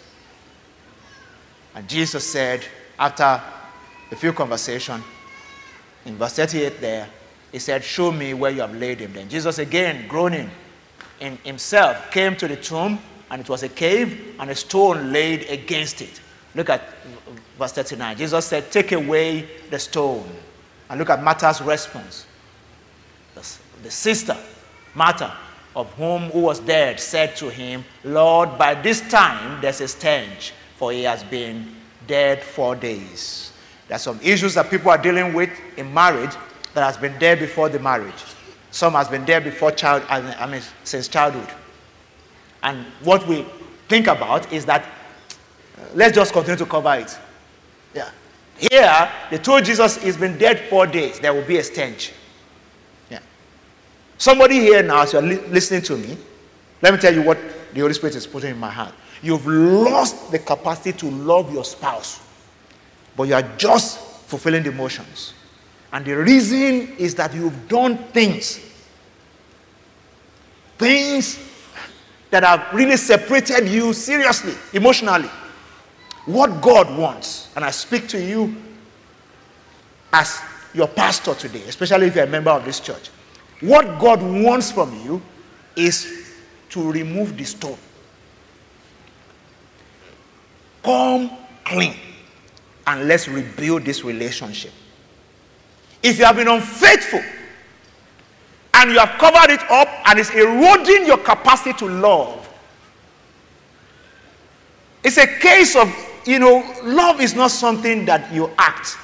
And 1.74 1.88
Jesus 1.88 2.24
said, 2.24 2.64
after 2.98 3.40
a 4.10 4.16
few 4.16 4.32
conversation, 4.32 5.02
in 6.04 6.16
verse 6.16 6.34
38 6.34 6.80
there, 6.80 7.08
he 7.52 7.58
said, 7.58 7.82
Show 7.82 8.12
me 8.12 8.34
where 8.34 8.50
you 8.50 8.60
have 8.60 8.74
laid 8.74 9.00
him. 9.00 9.12
Then 9.12 9.28
Jesus, 9.28 9.58
again 9.58 10.06
groaning 10.08 10.50
in 11.20 11.36
himself, 11.38 12.10
came 12.10 12.36
to 12.36 12.48
the 12.48 12.56
tomb, 12.56 12.98
and 13.30 13.40
it 13.40 13.48
was 13.48 13.62
a 13.62 13.68
cave, 13.68 14.36
and 14.38 14.50
a 14.50 14.54
stone 14.54 15.12
laid 15.12 15.48
against 15.48 16.02
it. 16.02 16.20
Look 16.54 16.70
at 16.70 16.82
verse 17.58 17.72
39. 17.72 18.16
Jesus 18.16 18.44
said, 18.46 18.70
Take 18.70 18.92
away 18.92 19.48
the 19.70 19.78
stone. 19.78 20.28
And 20.88 20.98
look 20.98 21.10
at 21.10 21.22
Martha's 21.22 21.60
response. 21.60 22.26
The 23.82 23.90
sister, 23.90 24.36
Martha, 24.94 25.36
of 25.76 25.92
whom 25.94 26.30
who 26.30 26.40
was 26.40 26.58
dead, 26.60 26.98
said 26.98 27.36
to 27.36 27.48
him, 27.48 27.84
Lord, 28.02 28.58
by 28.58 28.74
this 28.74 29.00
time 29.08 29.60
there's 29.60 29.80
a 29.80 29.88
stench, 29.88 30.52
for 30.76 30.90
he 30.90 31.04
has 31.04 31.22
been 31.22 31.76
dead 32.06 32.42
four 32.42 32.74
days. 32.74 33.52
There 33.86 33.96
are 33.96 34.00
some 34.00 34.18
issues 34.22 34.54
that 34.54 34.70
people 34.70 34.90
are 34.90 34.98
dealing 34.98 35.32
with 35.32 35.50
in 35.76 35.92
marriage 35.94 36.32
that 36.74 36.84
has 36.84 36.96
been 36.96 37.16
there 37.18 37.36
before 37.36 37.68
the 37.68 37.78
marriage. 37.78 38.24
Some 38.70 38.94
has 38.94 39.08
been 39.08 39.24
there 39.24 39.40
before 39.40 39.70
child, 39.70 40.02
I 40.08 40.46
mean, 40.46 40.62
since 40.84 41.06
childhood. 41.06 41.48
And 42.62 42.84
what 43.04 43.26
we 43.28 43.46
think 43.88 44.08
about 44.08 44.52
is 44.52 44.66
that 44.66 44.84
let's 45.94 46.14
just 46.14 46.32
continue 46.32 46.58
to 46.58 46.66
cover 46.66 46.94
it. 46.94 47.16
Here, 48.58 49.10
they 49.30 49.38
told 49.38 49.64
Jesus 49.64 50.02
he's 50.02 50.16
been 50.16 50.36
dead 50.36 50.68
four 50.68 50.86
days. 50.86 51.20
There 51.20 51.32
will 51.32 51.44
be 51.44 51.58
a 51.58 51.64
stench. 51.64 52.12
Yeah. 53.08 53.20
Somebody 54.16 54.56
here 54.56 54.82
now, 54.82 55.02
as 55.02 55.12
you're 55.12 55.22
li- 55.22 55.46
listening 55.48 55.82
to 55.82 55.96
me, 55.96 56.16
let 56.82 56.92
me 56.92 56.98
tell 56.98 57.14
you 57.14 57.22
what 57.22 57.38
the 57.72 57.80
Holy 57.80 57.94
Spirit 57.94 58.16
is 58.16 58.26
putting 58.26 58.50
in 58.50 58.58
my 58.58 58.70
heart. 58.70 58.94
You've 59.22 59.46
lost 59.46 60.30
the 60.32 60.38
capacity 60.38 60.92
to 60.98 61.06
love 61.10 61.52
your 61.52 61.64
spouse, 61.64 62.20
but 63.16 63.24
you 63.24 63.34
are 63.34 63.42
just 63.56 63.98
fulfilling 64.26 64.62
the 64.62 64.72
motions. 64.72 65.34
And 65.92 66.04
the 66.04 66.16
reason 66.16 66.96
is 66.98 67.14
that 67.14 67.34
you've 67.34 67.68
done 67.68 67.96
things, 67.96 68.60
things 70.76 71.38
that 72.30 72.42
have 72.42 72.72
really 72.72 72.96
separated 72.96 73.68
you 73.68 73.92
seriously, 73.92 74.54
emotionally. 74.72 75.30
What 76.28 76.60
God 76.60 76.94
wants, 76.98 77.48
and 77.56 77.64
I 77.64 77.70
speak 77.70 78.06
to 78.08 78.22
you 78.22 78.54
as 80.12 80.42
your 80.74 80.86
pastor 80.86 81.34
today, 81.34 81.62
especially 81.66 82.08
if 82.08 82.16
you're 82.16 82.24
a 82.24 82.28
member 82.28 82.50
of 82.50 82.66
this 82.66 82.80
church. 82.80 83.08
What 83.62 83.98
God 83.98 84.20
wants 84.22 84.70
from 84.70 84.94
you 85.06 85.22
is 85.74 86.34
to 86.68 86.92
remove 86.92 87.34
the 87.38 87.44
stone. 87.44 87.78
Come 90.82 91.30
clean 91.64 91.96
and 92.86 93.08
let's 93.08 93.26
rebuild 93.26 93.86
this 93.86 94.04
relationship. 94.04 94.72
If 96.02 96.18
you 96.18 96.26
have 96.26 96.36
been 96.36 96.48
unfaithful 96.48 97.22
and 98.74 98.90
you 98.90 98.98
have 98.98 99.18
covered 99.18 99.50
it 99.50 99.62
up 99.70 99.88
and 100.04 100.18
it's 100.18 100.28
eroding 100.34 101.06
your 101.06 101.16
capacity 101.16 101.72
to 101.78 101.88
love, 101.88 102.44
it's 105.02 105.16
a 105.16 105.26
case 105.26 105.74
of, 105.74 105.88
you 106.26 106.38
know, 106.38 106.64
love 106.82 107.20
is 107.20 107.34
not 107.34 107.50
something 107.50 108.04
that 108.06 108.32
you 108.32 108.50
act. 108.58 108.96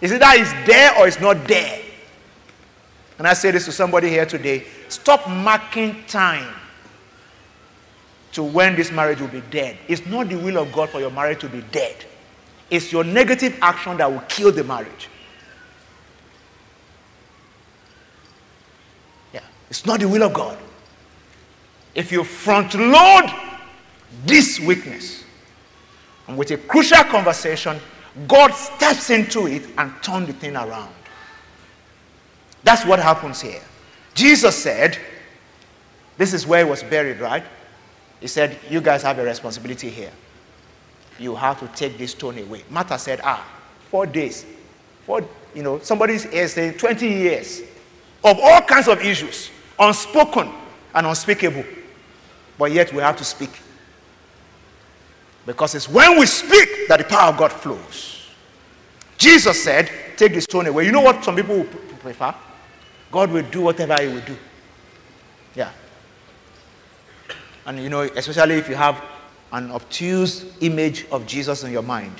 It's 0.00 0.12
either 0.12 0.42
it's 0.42 0.52
there 0.66 0.96
or 0.98 1.06
it's 1.06 1.20
not 1.20 1.46
there. 1.46 1.80
And 3.18 3.26
I 3.26 3.34
say 3.34 3.50
this 3.50 3.66
to 3.66 3.72
somebody 3.72 4.08
here 4.08 4.24
today 4.24 4.66
stop 4.88 5.28
marking 5.28 6.04
time 6.06 6.54
to 8.32 8.42
when 8.42 8.76
this 8.76 8.90
marriage 8.90 9.20
will 9.20 9.28
be 9.28 9.42
dead. 9.50 9.76
It's 9.88 10.06
not 10.06 10.28
the 10.28 10.36
will 10.36 10.58
of 10.58 10.72
God 10.72 10.88
for 10.90 11.00
your 11.00 11.10
marriage 11.10 11.40
to 11.40 11.48
be 11.48 11.60
dead, 11.72 11.96
it's 12.70 12.92
your 12.92 13.04
negative 13.04 13.58
action 13.60 13.96
that 13.98 14.10
will 14.10 14.22
kill 14.28 14.52
the 14.52 14.64
marriage. 14.64 15.08
Yeah, 19.34 19.40
it's 19.68 19.84
not 19.84 20.00
the 20.00 20.08
will 20.08 20.22
of 20.22 20.32
God. 20.32 20.56
If 21.94 22.12
you 22.12 22.24
front 22.24 22.74
load 22.74 23.30
this 24.24 24.60
weakness, 24.60 25.24
and 26.30 26.38
with 26.38 26.52
a 26.52 26.56
crucial 26.56 27.02
conversation, 27.02 27.80
God 28.28 28.52
steps 28.52 29.10
into 29.10 29.48
it 29.48 29.66
and 29.76 29.92
turns 30.00 30.28
the 30.28 30.32
thing 30.32 30.54
around. 30.54 30.94
That's 32.62 32.86
what 32.86 33.00
happens 33.00 33.40
here. 33.40 33.60
Jesus 34.14 34.54
said, 34.54 34.96
This 36.16 36.32
is 36.32 36.46
where 36.46 36.64
he 36.64 36.70
was 36.70 36.84
buried, 36.84 37.18
right? 37.18 37.42
He 38.20 38.28
said, 38.28 38.56
You 38.68 38.80
guys 38.80 39.02
have 39.02 39.18
a 39.18 39.24
responsibility 39.24 39.90
here. 39.90 40.12
You 41.18 41.34
have 41.34 41.58
to 41.58 41.66
take 41.76 41.98
this 41.98 42.12
stone 42.12 42.38
away. 42.38 42.62
Martha 42.70 42.96
said, 42.96 43.20
Ah, 43.24 43.44
four 43.88 44.06
days. 44.06 44.46
Four, 45.06 45.22
you 45.52 45.64
know, 45.64 45.80
somebody's 45.80 46.22
here 46.30 46.46
saying 46.46 46.74
20 46.74 47.08
years 47.08 47.62
of 48.22 48.38
all 48.40 48.60
kinds 48.60 48.86
of 48.86 49.02
issues, 49.04 49.50
unspoken 49.80 50.48
and 50.94 51.06
unspeakable. 51.08 51.64
But 52.56 52.70
yet 52.70 52.92
we 52.92 53.02
have 53.02 53.16
to 53.16 53.24
speak. 53.24 53.50
Because 55.46 55.74
it's 55.74 55.88
when 55.88 56.18
we 56.18 56.26
speak 56.26 56.88
that 56.88 56.98
the 56.98 57.04
power 57.04 57.30
of 57.30 57.36
God 57.38 57.52
flows. 57.52 58.28
Jesus 59.18 59.62
said, 59.62 59.90
Take 60.16 60.34
the 60.34 60.40
stone 60.40 60.66
away. 60.66 60.84
You 60.84 60.92
know 60.92 61.00
what 61.00 61.24
some 61.24 61.36
people 61.36 61.56
will 61.56 61.64
prefer? 61.64 62.34
God 63.10 63.30
will 63.30 63.48
do 63.50 63.62
whatever 63.62 64.00
He 64.00 64.08
will 64.08 64.20
do. 64.20 64.36
Yeah. 65.54 65.70
And 67.66 67.82
you 67.82 67.88
know, 67.88 68.02
especially 68.02 68.56
if 68.56 68.68
you 68.68 68.74
have 68.74 69.02
an 69.52 69.70
obtuse 69.72 70.44
image 70.60 71.06
of 71.10 71.26
Jesus 71.26 71.64
in 71.64 71.72
your 71.72 71.82
mind. 71.82 72.14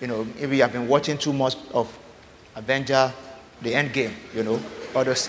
You 0.00 0.06
know, 0.06 0.24
maybe 0.38 0.56
you 0.56 0.62
have 0.62 0.72
been 0.72 0.88
watching 0.88 1.18
too 1.18 1.32
much 1.32 1.56
of 1.72 1.96
Avenger, 2.56 3.12
the 3.62 3.74
End 3.74 3.92
Game, 3.92 4.14
you 4.34 4.42
know, 4.42 4.60
others. 4.94 5.28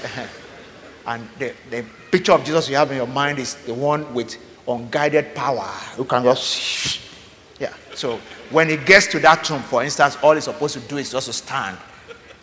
and 1.08 1.28
the, 1.38 1.54
the 1.70 1.86
picture 2.12 2.32
of 2.32 2.44
Jesus 2.44 2.70
you 2.70 2.76
have 2.76 2.92
in 2.92 2.98
your 2.98 3.08
mind 3.08 3.40
is 3.40 3.56
the 3.66 3.74
one 3.74 4.12
with 4.14 4.38
unguided 4.68 5.36
power 5.36 5.72
You 5.98 6.06
can 6.06 6.24
just. 6.24 7.02
Yeah. 7.60 7.74
So 7.94 8.20
when 8.50 8.70
he 8.70 8.78
gets 8.78 9.08
to 9.08 9.20
that 9.20 9.44
tomb, 9.44 9.62
for 9.62 9.84
instance, 9.84 10.18
all 10.22 10.34
he's 10.34 10.46
supposed 10.46 10.74
to 10.76 10.80
do 10.82 10.98
is 10.98 11.12
just 11.12 11.28
to 11.28 11.34
stand 11.34 11.78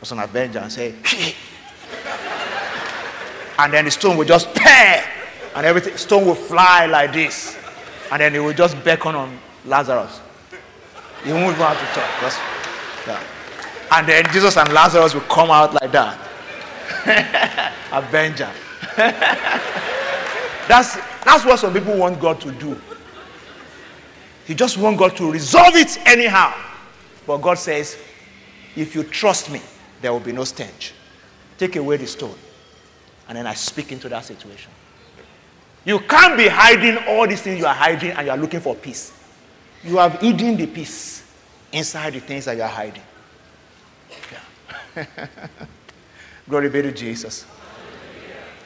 as 0.01 0.13
an 0.13 0.19
Avenger 0.19 0.59
and 0.61 0.73
say, 0.73 0.95
and 3.59 3.73
then 3.73 3.85
the 3.85 3.91
stone 3.91 4.17
will 4.17 4.25
just 4.25 4.53
pair 4.55 5.05
and 5.55 5.67
everything 5.67 5.97
stone 5.97 6.27
will 6.27 6.35
fly 6.35 6.87
like 6.87 7.13
this 7.13 7.57
and 8.11 8.21
then 8.21 8.35
it 8.35 8.39
will 8.39 8.53
just 8.53 8.83
beckon 8.85 9.15
on 9.15 9.39
lazarus 9.67 10.21
he 11.25 11.33
won't 11.33 11.55
even 11.55 11.57
have 11.57 11.79
to 11.79 12.01
talk 12.01 12.21
just 12.21 12.41
yeah. 13.07 13.23
and 13.99 14.09
then 14.09 14.25
jesus 14.33 14.57
and 14.57 14.73
lazarus 14.73 15.15
will 15.15 15.21
come 15.23 15.51
out 15.51 15.75
like 15.75 15.93
that 15.93 16.19
avenger 17.93 18.51
that's 20.69 20.97
that's 21.25 21.45
what 21.45 21.59
some 21.59 21.73
people 21.73 21.97
want 21.97 22.21
god 22.21 22.41
to 22.41 22.53
do 22.53 22.81
he 24.47 24.55
just 24.55 24.79
want 24.79 24.99
god 24.99 25.17
to 25.17 25.31
resolve 25.31 25.75
it 25.75 25.99
anyhow 26.07 26.53
but 27.27 27.39
god 27.39 27.55
says 27.59 27.97
if 28.77 28.95
you 28.95 29.03
trust 29.05 29.51
me 29.51 29.61
there 30.01 30.13
will 30.13 30.21
be 30.21 30.33
no 30.33 30.45
stench 30.45 30.93
take 31.59 31.77
away 31.77 31.97
the 31.97 32.07
stone 32.07 32.37
and 33.29 33.37
then 33.37 33.47
i 33.47 33.55
speak 33.55 33.93
into 33.93 34.09
that 34.09 34.25
situation 34.25 34.71
you 35.85 35.99
can't 36.01 36.37
be 36.37 36.49
hiding 36.49 36.97
all 37.09 37.27
these 37.27 37.43
things 37.43 37.59
you 37.59 37.67
are 37.67 37.75
hiding 37.75 38.13
and 38.13 38.27
you 38.27 38.31
are 38.31 38.37
looking 38.39 38.61
for 38.61 38.75
peace. 38.75 39.13
You 39.83 39.97
have 39.97 40.21
hidden 40.21 40.57
the 40.57 40.67
peace. 40.67 41.23
inside 41.73 42.13
the 42.13 42.21
things 42.21 42.45
that 42.45 42.57
you 42.57 42.63
are 42.63 42.69
hiding. 42.69 43.03
Yeah. 44.95 45.07
Glory 46.49 46.69
be 46.69 46.83
to 46.83 46.93
Jesus. 46.93 47.47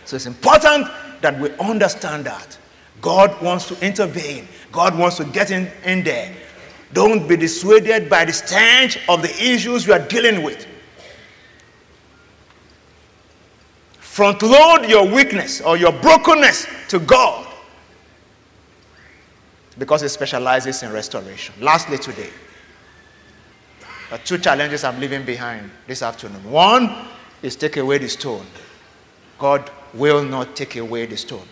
So 0.05 0.16
it's 0.16 0.26
important 0.26 0.88
that 1.21 1.39
we 1.39 1.51
understand 1.59 2.27
that. 2.27 2.59
God 3.01 3.41
wants 3.43 3.69
to 3.69 3.87
intervene, 3.87 4.49
God 4.73 4.99
wants 4.99 5.17
to 5.19 5.25
get 5.25 5.51
in, 5.51 5.71
in 5.85 6.03
there. 6.03 6.35
Don't 6.93 7.29
be 7.29 7.37
dissuaded 7.37 8.09
by 8.09 8.25
the 8.25 8.33
stench 8.33 8.99
of 9.09 9.23
the 9.23 9.31
issues 9.31 9.87
you 9.87 9.93
are 9.93 9.99
dealing 9.99 10.43
with. 10.43 10.67
Front 13.99 14.43
load 14.43 14.89
your 14.89 15.07
weakness 15.07 15.61
or 15.61 15.77
your 15.77 15.93
brokenness 15.93 16.67
to 16.89 16.99
God 16.99 17.47
because 19.79 20.01
He 20.01 20.09
specializes 20.09 20.83
in 20.83 20.93
restoration. 20.93 21.55
Lastly, 21.61 21.99
today, 21.99 22.31
there 24.09 24.19
are 24.19 24.23
two 24.23 24.39
challenges 24.39 24.85
I'm 24.85 25.01
leaving 25.01 25.25
behind 25.25 25.71
this 25.87 26.03
afternoon. 26.03 26.51
One 26.51 26.95
is 27.43 27.57
take 27.57 27.77
away 27.77 27.99
the 27.99 28.09
stone. 28.09 28.47
God 29.39 29.71
will 29.99 30.22
not 30.22 30.57
take 30.57 30.76
away 30.76 31.07
the 31.07 31.16
stone. 31.16 31.47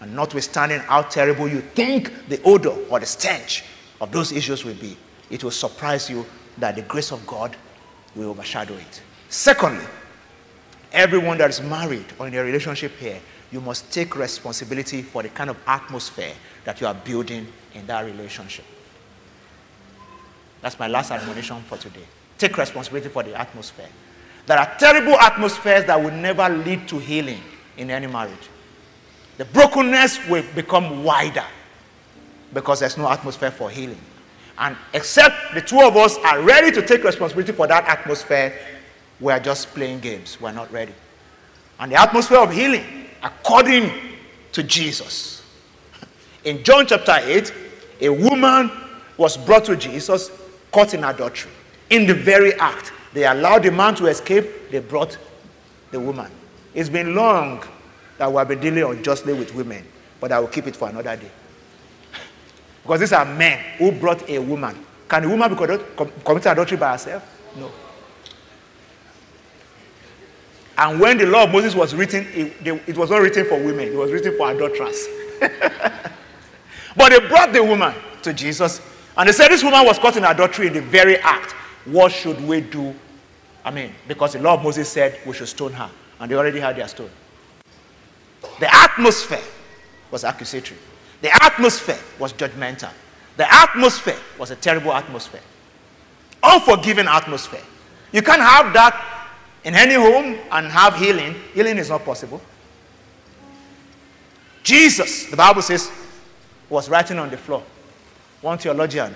And 0.00 0.14
notwithstanding 0.14 0.80
how 0.80 1.02
terrible 1.02 1.48
you 1.48 1.60
think 1.60 2.28
the 2.28 2.40
odor 2.42 2.74
or 2.88 3.00
the 3.00 3.06
stench 3.06 3.64
of 4.00 4.12
those 4.12 4.32
issues 4.32 4.64
will 4.64 4.74
be, 4.74 4.96
it 5.30 5.42
will 5.42 5.50
surprise 5.50 6.08
you 6.08 6.24
that 6.58 6.76
the 6.76 6.82
grace 6.82 7.12
of 7.12 7.26
God 7.26 7.56
will 8.14 8.30
overshadow 8.30 8.74
it. 8.74 9.02
Secondly, 9.28 9.84
everyone 10.92 11.38
that 11.38 11.50
is 11.50 11.60
married 11.60 12.06
or 12.18 12.28
in 12.28 12.34
a 12.34 12.42
relationship 12.42 12.92
here, 12.96 13.20
you 13.50 13.60
must 13.60 13.90
take 13.92 14.14
responsibility 14.16 15.02
for 15.02 15.22
the 15.22 15.28
kind 15.30 15.50
of 15.50 15.56
atmosphere 15.66 16.32
that 16.64 16.80
you 16.80 16.86
are 16.86 16.94
building 16.94 17.46
in 17.74 17.86
that 17.86 18.04
relationship. 18.04 18.64
That's 20.60 20.78
my 20.78 20.88
last 20.88 21.10
admonition 21.10 21.62
for 21.62 21.76
today. 21.78 22.04
Take 22.36 22.56
responsibility 22.56 23.08
for 23.08 23.22
the 23.22 23.34
atmosphere. 23.34 23.88
There 24.46 24.58
are 24.58 24.74
terrible 24.78 25.14
atmospheres 25.14 25.84
that 25.86 26.00
will 26.02 26.10
never 26.10 26.48
lead 26.48 26.88
to 26.88 26.98
healing 26.98 27.40
in 27.78 27.90
any 27.90 28.06
marriage. 28.06 28.48
The 29.38 29.44
brokenness 29.46 30.26
will 30.28 30.44
become 30.54 31.04
wider 31.04 31.44
because 32.52 32.80
there's 32.80 32.98
no 32.98 33.08
atmosphere 33.08 33.50
for 33.50 33.70
healing. 33.70 34.00
And 34.58 34.76
except 34.92 35.54
the 35.54 35.60
two 35.60 35.80
of 35.80 35.96
us 35.96 36.18
are 36.18 36.42
ready 36.42 36.72
to 36.72 36.84
take 36.84 37.04
responsibility 37.04 37.52
for 37.52 37.66
that 37.68 37.84
atmosphere, 37.84 38.58
we 39.20 39.32
are 39.32 39.40
just 39.40 39.68
playing 39.68 40.00
games. 40.00 40.40
We're 40.40 40.52
not 40.52 40.70
ready. 40.72 40.92
And 41.78 41.92
the 41.92 42.00
atmosphere 42.00 42.38
of 42.38 42.52
healing, 42.52 42.84
according 43.22 43.92
to 44.52 44.62
Jesus. 44.64 45.44
In 46.44 46.64
John 46.64 46.86
chapter 46.86 47.18
8, 47.22 47.52
a 48.00 48.08
woman 48.08 48.70
was 49.16 49.36
brought 49.36 49.64
to 49.66 49.76
Jesus 49.76 50.30
caught 50.72 50.94
in 50.94 51.04
adultery. 51.04 51.50
In 51.90 52.06
the 52.06 52.14
very 52.14 52.54
act, 52.54 52.92
they 53.12 53.24
allowed 53.24 53.62
the 53.62 53.70
man 53.70 53.94
to 53.96 54.06
escape, 54.06 54.70
they 54.70 54.80
brought 54.80 55.16
the 55.90 56.00
woman. 56.00 56.30
It's 56.78 56.88
been 56.88 57.12
long 57.12 57.64
that 58.18 58.30
we 58.30 58.36
have 58.38 58.46
been 58.46 58.60
dealing 58.60 58.84
unjustly 58.84 59.32
with 59.32 59.52
women, 59.52 59.84
but 60.20 60.30
I 60.30 60.38
will 60.38 60.46
keep 60.46 60.68
it 60.68 60.76
for 60.76 60.88
another 60.88 61.16
day. 61.16 61.28
Because 62.84 63.00
these 63.00 63.12
are 63.12 63.24
men 63.24 63.58
who 63.78 63.90
brought 63.90 64.30
a 64.30 64.38
woman. 64.38 64.86
Can 65.08 65.24
a 65.24 65.28
woman 65.28 65.50
be 65.50 65.56
committing 65.56 66.52
adultery 66.52 66.76
by 66.78 66.92
herself? 66.92 67.24
No. 67.56 67.68
And 70.78 71.00
when 71.00 71.18
the 71.18 71.26
law 71.26 71.42
of 71.42 71.50
Moses 71.50 71.74
was 71.74 71.96
written, 71.96 72.24
it, 72.32 72.54
it 72.86 72.96
was 72.96 73.10
not 73.10 73.22
written 73.22 73.44
for 73.46 73.56
women, 73.56 73.88
it 73.88 73.96
was 73.96 74.12
written 74.12 74.36
for 74.36 74.48
adulterers. 74.48 75.04
but 75.40 77.08
they 77.08 77.18
brought 77.26 77.52
the 77.52 77.64
woman 77.64 77.92
to 78.22 78.32
Jesus, 78.32 78.80
and 79.16 79.28
they 79.28 79.32
said 79.32 79.48
this 79.48 79.64
woman 79.64 79.84
was 79.84 79.98
caught 79.98 80.16
in 80.16 80.22
adultery 80.22 80.68
in 80.68 80.74
the 80.74 80.82
very 80.82 81.16
act. 81.18 81.54
What 81.86 82.12
should 82.12 82.40
we 82.40 82.60
do? 82.60 82.94
I 83.64 83.72
mean, 83.72 83.92
because 84.06 84.34
the 84.34 84.38
law 84.38 84.54
of 84.54 84.62
Moses 84.62 84.88
said 84.88 85.18
we 85.26 85.34
should 85.34 85.48
stone 85.48 85.72
her, 85.72 85.90
and 86.20 86.30
they 86.30 86.34
already 86.34 86.60
had 86.60 86.76
their 86.76 86.88
stone. 86.88 87.10
The 88.60 88.74
atmosphere 88.74 89.42
was 90.10 90.24
accusatory. 90.24 90.78
The 91.20 91.30
atmosphere 91.42 91.98
was 92.18 92.32
judgmental. 92.32 92.90
The 93.36 93.52
atmosphere 93.52 94.18
was 94.38 94.50
a 94.50 94.56
terrible 94.56 94.92
atmosphere. 94.92 95.40
Unforgiving 96.42 97.06
atmosphere. 97.06 97.62
You 98.12 98.22
can't 98.22 98.40
have 98.40 98.72
that 98.72 99.28
in 99.64 99.74
any 99.74 99.94
home 99.94 100.38
and 100.50 100.66
have 100.68 100.96
healing. 100.96 101.34
Healing 101.54 101.78
is 101.78 101.88
not 101.88 102.04
possible. 102.04 102.40
Jesus, 104.62 105.26
the 105.26 105.36
Bible 105.36 105.62
says, 105.62 105.90
was 106.68 106.88
writing 106.88 107.18
on 107.18 107.30
the 107.30 107.36
floor. 107.36 107.62
One 108.40 108.58
theologian, 108.58 109.14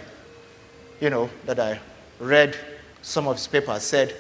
you 1.01 1.11
know, 1.11 1.31
that 1.45 1.59
I 1.61 1.81
read 2.19 2.57
some 3.03 3.29
of 3.29 3.37
his 3.37 3.47
papers 3.47 3.83
said 3.83 4.15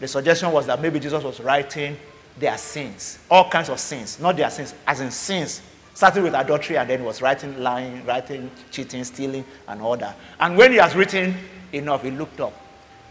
the 0.00 0.08
suggestion 0.08 0.52
was 0.52 0.66
that 0.66 0.80
maybe 0.80 1.00
Jesus 1.00 1.22
was 1.24 1.40
writing 1.40 1.96
their 2.38 2.56
sins, 2.56 3.18
all 3.30 3.50
kinds 3.50 3.68
of 3.68 3.80
sins, 3.80 4.20
not 4.20 4.36
their 4.36 4.50
sins, 4.50 4.74
as 4.86 5.00
in 5.00 5.10
sins, 5.10 5.60
starting 5.92 6.22
with 6.22 6.34
adultery 6.34 6.76
and 6.76 6.88
then 6.88 7.04
was 7.04 7.20
writing 7.20 7.58
lying, 7.60 8.04
writing 8.06 8.50
cheating, 8.70 9.02
stealing, 9.02 9.44
and 9.66 9.82
all 9.82 9.96
that. 9.96 10.16
And 10.38 10.56
when 10.56 10.70
he 10.70 10.78
has 10.78 10.94
written 10.94 11.34
enough, 11.72 12.02
he 12.02 12.10
looked 12.10 12.40
up. 12.40 12.52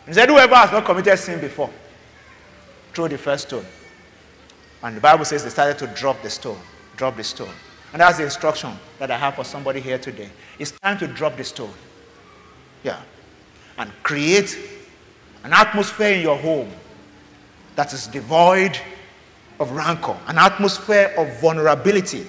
He 0.05 0.13
said, 0.13 0.29
Whoever 0.29 0.55
has 0.55 0.71
not 0.71 0.85
committed 0.85 1.19
sin 1.19 1.41
before, 1.41 1.69
throw 2.93 3.07
the 3.09 3.17
first 3.17 3.47
stone. 3.47 3.65
And 4.81 4.95
the 4.95 5.01
Bible 5.01 5.25
says 5.25 5.43
they 5.43 5.49
started 5.49 5.77
to 5.79 5.87
drop 5.87 6.21
the 6.21 6.29
stone, 6.29 6.59
drop 6.95 7.17
the 7.17 7.23
stone. 7.23 7.51
And 7.91 8.01
that's 8.01 8.17
the 8.17 8.23
instruction 8.23 8.71
that 8.99 9.11
I 9.11 9.17
have 9.17 9.35
for 9.35 9.43
somebody 9.43 9.81
here 9.81 9.97
today. 9.97 10.29
It's 10.59 10.71
time 10.71 10.97
to 10.99 11.07
drop 11.07 11.35
the 11.35 11.43
stone. 11.43 11.73
Yeah. 12.83 13.01
And 13.77 13.91
create 14.03 14.57
an 15.47 15.53
atmosphere 15.53 16.11
in 16.11 16.21
your 16.21 16.37
home 16.37 16.69
that 17.77 17.93
is 17.93 18.07
devoid 18.07 18.77
of 19.61 19.71
rancor, 19.71 20.17
an 20.27 20.37
atmosphere 20.37 21.13
of 21.17 21.39
vulnerability 21.39 22.27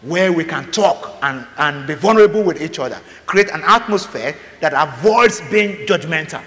where 0.00 0.32
we 0.32 0.42
can 0.42 0.72
talk 0.72 1.18
and, 1.20 1.46
and 1.58 1.86
be 1.86 1.92
vulnerable 1.92 2.42
with 2.42 2.62
each 2.62 2.78
other. 2.78 2.98
Create 3.26 3.50
an 3.50 3.62
atmosphere 3.62 4.34
that 4.60 4.72
avoids 4.72 5.42
being 5.50 5.86
judgmental. 5.86 6.42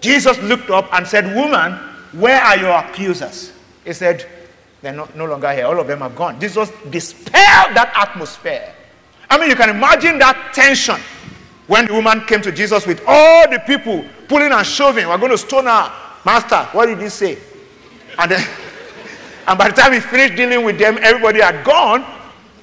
Jesus 0.00 0.38
looked 0.38 0.70
up 0.70 0.88
and 0.94 1.06
said, 1.06 1.26
Woman, 1.36 1.72
where 2.12 2.40
are 2.40 2.56
your 2.56 2.78
accusers? 2.78 3.52
He 3.84 3.92
said, 3.92 4.24
They're 4.80 4.94
not, 4.94 5.14
no 5.14 5.26
longer 5.26 5.52
here. 5.52 5.66
All 5.66 5.78
of 5.78 5.86
them 5.86 5.98
have 5.98 6.16
gone. 6.16 6.40
Jesus 6.40 6.72
dispelled 6.88 7.76
that 7.76 7.92
atmosphere. 7.94 8.72
I 9.28 9.36
mean, 9.38 9.50
you 9.50 9.56
can 9.56 9.68
imagine 9.68 10.16
that 10.20 10.52
tension 10.54 10.96
when 11.66 11.86
the 11.86 11.94
woman 11.94 12.22
came 12.22 12.42
to 12.42 12.52
Jesus 12.52 12.86
with 12.86 13.02
all 13.06 13.50
the 13.50 13.58
people 13.60 14.04
pulling 14.28 14.52
and 14.52 14.66
shoving. 14.66 15.08
We're 15.08 15.18
going 15.18 15.32
to 15.32 15.38
stone 15.38 15.66
her. 15.66 15.92
Master, 16.24 16.68
what 16.72 16.86
did 16.86 16.98
he 16.98 17.08
say? 17.08 17.38
And 18.18 18.30
then, 18.30 18.48
and 19.46 19.58
by 19.58 19.68
the 19.68 19.74
time 19.74 19.92
he 19.92 20.00
finished 20.00 20.36
dealing 20.36 20.64
with 20.64 20.78
them, 20.78 20.98
everybody 21.00 21.40
had 21.40 21.64
gone. 21.64 22.04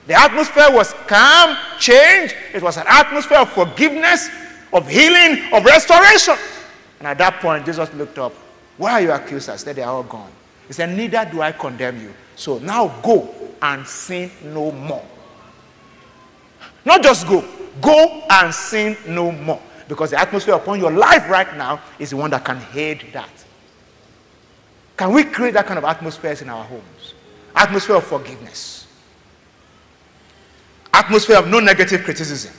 The 0.07 0.20
atmosphere 0.20 0.68
was 0.70 0.93
calm, 1.07 1.57
changed. 1.80 2.36
It 2.53 2.62
was 2.62 2.78
an 2.78 2.86
atmosphere 2.88 3.38
of 3.38 3.51
forgiveness, 3.51 4.30
of 4.74 4.88
healing, 4.89 5.53
of 5.53 5.64
restoration. 5.64 6.36
And 6.99 7.07
at 7.07 7.18
that 7.20 7.39
point, 7.39 7.66
Jesus 7.66 7.93
looked 7.93 8.18
up. 8.18 8.34
Why 8.78 8.93
are 8.93 9.01
you 9.01 9.12
accusers? 9.12 9.64
They 9.64 9.82
are 9.82 9.93
all 9.93 10.03
gone. 10.03 10.32
He 10.68 10.74
said, 10.74 10.95
Neither 10.95 11.30
do 11.32 11.41
I 11.41 11.51
condemn 11.51 12.01
you. 12.01 12.14
So 12.36 12.57
now 12.59 12.88
go 13.03 13.34
and 13.62 13.86
sin 13.86 14.32
no 14.43 14.72
more. 14.72 15.05
Not 16.84 17.03
just 17.03 17.28
go, 17.28 17.45
go 17.80 18.24
and 18.30 18.53
sin 18.53 18.97
no 19.07 19.32
more. 19.32 19.62
Because 19.92 20.12
the 20.12 20.18
atmosphere 20.22 20.54
upon 20.54 20.80
your 20.80 20.89
life 20.89 21.30
right 21.30 21.58
now 21.58 21.82
is 22.00 22.12
the 22.12 22.16
one 22.16 22.32
that 22.32 22.46
can 22.46 22.62
aid 22.74 23.08
that. 23.12 23.30
Can 24.96 25.12
we 25.12 25.26
create 25.26 25.54
that 25.56 25.66
kind 25.66 25.78
of 25.78 25.84
atmospheres 25.84 26.42
in 26.42 26.48
our 26.48 26.64
homes? 26.64 27.14
Atmosphere 27.58 27.98
of 27.98 28.06
forgiveness. 28.06 28.88
Atmosphere 30.94 31.36
of 31.39 31.50
no 31.50 31.60
negative 31.60 32.06
criticism. 32.06 32.54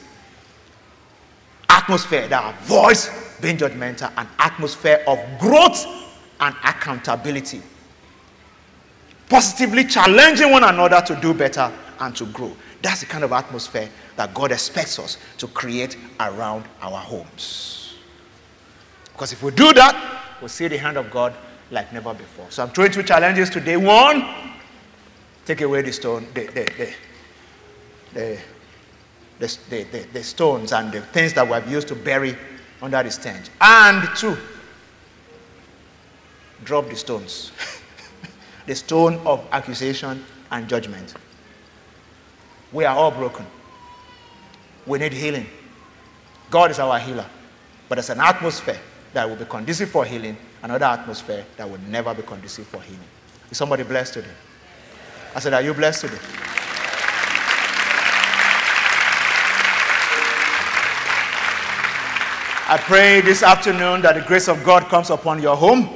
Atmosphere 1.70 2.28
that 2.28 2.55
avoids 2.55 3.09
being 3.41 3.57
judgmental. 3.57 4.12
An 4.18 4.28
atmosphere 4.39 5.03
of 5.07 5.18
growth 5.41 5.87
and 6.39 6.55
accountability. 6.62 7.62
Positively 9.30 9.87
challenging 9.87 10.51
one 10.51 10.64
another 10.64 11.01
to 11.01 11.18
do 11.22 11.33
better 11.33 11.72
and 11.99 12.14
to 12.14 12.26
grow. 12.26 12.55
That's 12.83 13.01
the 13.01 13.07
kind 13.07 13.24
of 13.24 13.33
atmosphere 13.33 13.89
that 14.16 14.34
God 14.34 14.52
expects 14.52 14.98
us 14.98 15.16
to 15.38 15.46
create 15.48 15.96
around 16.20 16.64
our 16.80 16.98
homes. 16.98 17.94
Because 19.12 19.32
if 19.32 19.42
we 19.42 19.50
do 19.52 19.72
that, 19.72 20.36
we'll 20.40 20.48
see 20.48 20.68
the 20.68 20.76
hand 20.76 20.96
of 20.96 21.10
God 21.10 21.34
like 21.70 21.92
never 21.92 22.12
before. 22.14 22.46
So 22.50 22.62
I'm 22.62 22.70
throwing 22.70 22.92
two 22.92 23.02
challenges 23.02 23.50
today. 23.50 23.76
One, 23.76 24.24
take 25.44 25.60
away 25.60 25.82
the 25.82 25.92
stone, 25.92 26.26
the, 26.34 26.46
the, 26.46 26.94
the, 28.14 28.38
the, 29.38 30.06
the, 30.12 30.22
stones 30.22 30.72
and 30.72 30.92
the 30.92 31.00
things 31.00 31.32
that 31.34 31.46
we 31.46 31.52
have 31.52 31.70
used 31.70 31.88
to 31.88 31.94
bury 31.94 32.36
under 32.80 33.02
the 33.02 33.10
stench. 33.10 33.48
And 33.60 34.08
two, 34.16 34.36
drop 36.64 36.88
the 36.88 36.96
stones. 36.96 37.52
the 38.66 38.74
stone 38.74 39.20
of 39.26 39.46
accusation 39.52 40.24
and 40.50 40.68
judgment. 40.68 41.14
We 42.72 42.84
are 42.84 42.96
all 42.96 43.10
broken. 43.10 43.46
We 44.87 44.99
need 44.99 45.12
healing. 45.12 45.47
God 46.51 46.70
is 46.70 46.78
our 46.78 46.99
healer. 46.99 47.26
But 47.89 47.97
there's 47.97 48.11
an 48.11 48.20
atmosphere 48.20 48.78
that 49.12 49.28
will 49.28 49.37
be 49.37 49.45
conducive 49.45 49.91
for 49.91 50.05
healing, 50.05 50.37
another 50.62 50.87
atmosphere 50.87 51.45
that 51.57 51.68
will 51.68 51.80
never 51.89 52.14
be 52.14 52.22
conducive 52.22 52.66
for 52.66 52.80
healing. 52.80 53.01
Is 53.51 53.59
somebody 53.59 53.83
blessed 53.83 54.14
today? 54.14 54.30
I 55.35 55.41
said, 55.41 55.55
Are 55.55 55.62
you 55.62 55.74
blessed 55.74 56.03
today? 56.03 56.18
I 62.68 62.78
pray 62.78 63.20
this 63.20 63.43
afternoon 63.43 64.01
that 64.01 64.14
the 64.14 64.22
grace 64.22 64.49
of 64.49 64.64
God 64.64 64.85
comes 64.85 65.11
upon 65.11 65.43
your 65.43 65.57
home. 65.57 65.91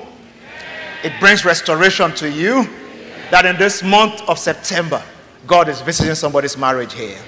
It 1.02 1.18
brings 1.20 1.44
restoration 1.44 2.12
to 2.16 2.30
you. 2.30 2.68
That 3.30 3.46
in 3.46 3.56
this 3.56 3.82
month 3.82 4.20
of 4.28 4.38
September, 4.38 5.02
God 5.46 5.68
is 5.68 5.80
visiting 5.80 6.14
somebody's 6.14 6.56
marriage 6.56 6.92
here. 6.92 7.18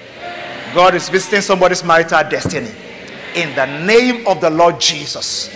God 0.73 0.95
is 0.95 1.09
visiting 1.09 1.41
somebody's 1.41 1.83
marital 1.83 2.23
destiny. 2.29 2.71
In 3.35 3.55
the 3.55 3.65
name 3.85 4.27
of 4.27 4.41
the 4.41 4.49
Lord 4.49 4.79
Jesus, 4.79 5.49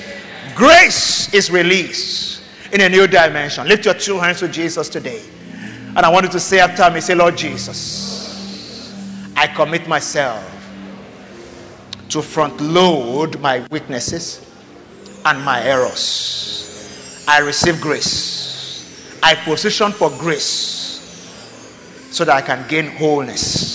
grace 0.55 1.33
is 1.33 1.49
released 1.51 2.41
in 2.71 2.81
a 2.81 2.89
new 2.89 3.07
dimension. 3.07 3.67
Lift 3.67 3.85
your 3.85 3.93
two 3.93 4.19
hands 4.19 4.39
to 4.39 4.47
Jesus 4.47 4.89
today. 4.89 5.21
And 5.95 5.99
I 5.99 6.09
want 6.09 6.25
you 6.25 6.31
to 6.31 6.39
say 6.39 6.59
after 6.59 6.89
me, 6.89 7.01
say, 7.01 7.13
Lord 7.13 7.37
Jesus, 7.37 8.91
I 9.35 9.47
commit 9.47 9.87
myself 9.87 10.49
to 12.09 12.21
front 12.21 12.59
load 12.61 13.39
my 13.39 13.65
weaknesses 13.69 14.39
and 15.25 15.43
my 15.43 15.63
errors. 15.63 17.25
I 17.27 17.39
receive 17.39 17.79
grace. 17.79 19.19
I 19.21 19.35
position 19.35 19.91
for 19.91 20.09
grace 20.09 20.83
so 22.11 22.25
that 22.25 22.35
I 22.35 22.41
can 22.41 22.67
gain 22.67 22.87
wholeness. 22.87 23.72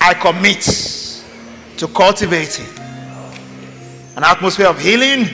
I 0.00 0.14
commit 0.14 0.62
to 1.76 1.86
cultivating 1.88 2.66
an 4.16 4.24
atmosphere 4.24 4.66
of 4.66 4.80
healing 4.80 5.28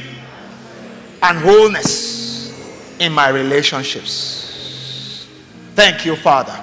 and 1.23 1.39
wholeness 1.39 2.97
in 2.99 3.13
my 3.13 3.29
relationships. 3.29 5.27
Thank 5.75 6.05
you, 6.05 6.17
Father, 6.17 6.59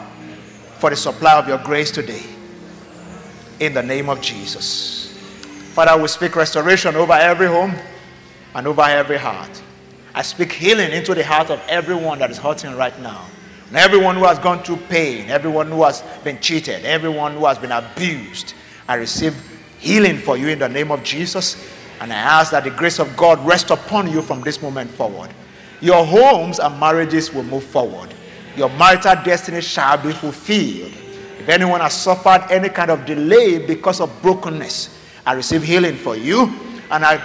for 0.79 0.89
the 0.89 0.95
supply 0.95 1.37
of 1.37 1.47
your 1.47 1.59
grace 1.59 1.91
today 1.91 2.23
in 3.59 3.73
the 3.73 3.83
name 3.83 4.09
of 4.09 4.21
Jesus. 4.21 5.17
Father, 5.73 6.01
we 6.01 6.07
speak 6.07 6.35
restoration 6.35 6.95
over 6.95 7.13
every 7.13 7.47
home 7.47 7.73
and 8.53 8.67
over 8.67 8.81
every 8.81 9.17
heart. 9.17 9.61
I 10.13 10.21
speak 10.21 10.51
healing 10.51 10.91
into 10.91 11.15
the 11.15 11.23
heart 11.23 11.49
of 11.49 11.59
everyone 11.67 12.19
that 12.19 12.29
is 12.29 12.37
hurting 12.37 12.75
right 12.75 12.97
now. 12.99 13.25
And 13.73 13.77
everyone 13.77 14.15
who 14.15 14.25
has 14.25 14.37
gone 14.37 14.61
through 14.63 14.77
pain, 14.87 15.31
everyone 15.31 15.67
who 15.67 15.83
has 15.83 16.03
been 16.23 16.39
cheated, 16.39 16.85
everyone 16.85 17.33
who 17.33 17.45
has 17.47 17.57
been 17.57 17.71
abused. 17.71 18.53
I 18.87 18.95
receive 18.95 19.35
healing 19.79 20.19
for 20.19 20.37
you 20.37 20.49
in 20.49 20.59
the 20.59 20.69
name 20.69 20.91
of 20.91 21.03
Jesus. 21.03 21.57
And 21.99 22.13
I 22.13 22.17
ask 22.17 22.51
that 22.51 22.65
the 22.65 22.69
grace 22.69 22.99
of 22.99 23.17
God 23.17 23.43
rest 23.45 23.71
upon 23.71 24.11
you 24.11 24.21
from 24.21 24.41
this 24.41 24.61
moment 24.61 24.91
forward. 24.91 25.31
Your 25.81 26.05
homes 26.05 26.59
and 26.59 26.79
marriages 26.79 27.33
will 27.33 27.43
move 27.43 27.63
forward. 27.63 28.13
Your 28.55 28.69
marital 28.69 29.15
destiny 29.23 29.61
shall 29.61 29.97
be 29.97 30.11
fulfilled 30.11 30.93
if 31.43 31.49
anyone 31.49 31.81
has 31.81 31.93
suffered 31.93 32.45
any 32.49 32.69
kind 32.69 32.89
of 32.89 33.05
delay 33.05 33.59
because 33.59 33.99
of 33.99 34.09
brokenness, 34.21 34.97
I 35.25 35.33
receive 35.33 35.61
healing 35.61 35.97
for 35.97 36.15
you. 36.15 36.43
And 36.89 37.03
I 37.03 37.15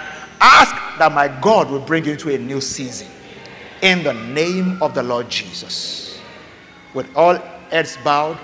ask 0.41 0.75
that 0.99 1.13
my 1.13 1.29
God 1.39 1.71
will 1.71 1.79
bring 1.79 2.03
you 2.03 2.11
into 2.11 2.35
a 2.35 2.37
new 2.37 2.59
season. 2.59 3.07
In 3.81 4.03
the 4.03 4.13
name 4.13 4.83
of 4.83 4.93
the 4.93 5.03
Lord 5.03 5.29
Jesus. 5.29 6.08
With 6.93 7.15
all 7.15 7.35
heads 7.69 7.97
bowed, 8.03 8.37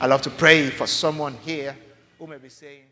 I 0.00 0.06
love 0.06 0.20
to 0.22 0.30
pray 0.30 0.68
for 0.68 0.86
someone 0.86 1.34
here 1.44 1.76
who 2.18 2.26
may 2.26 2.38
be 2.38 2.48
saying, 2.50 2.84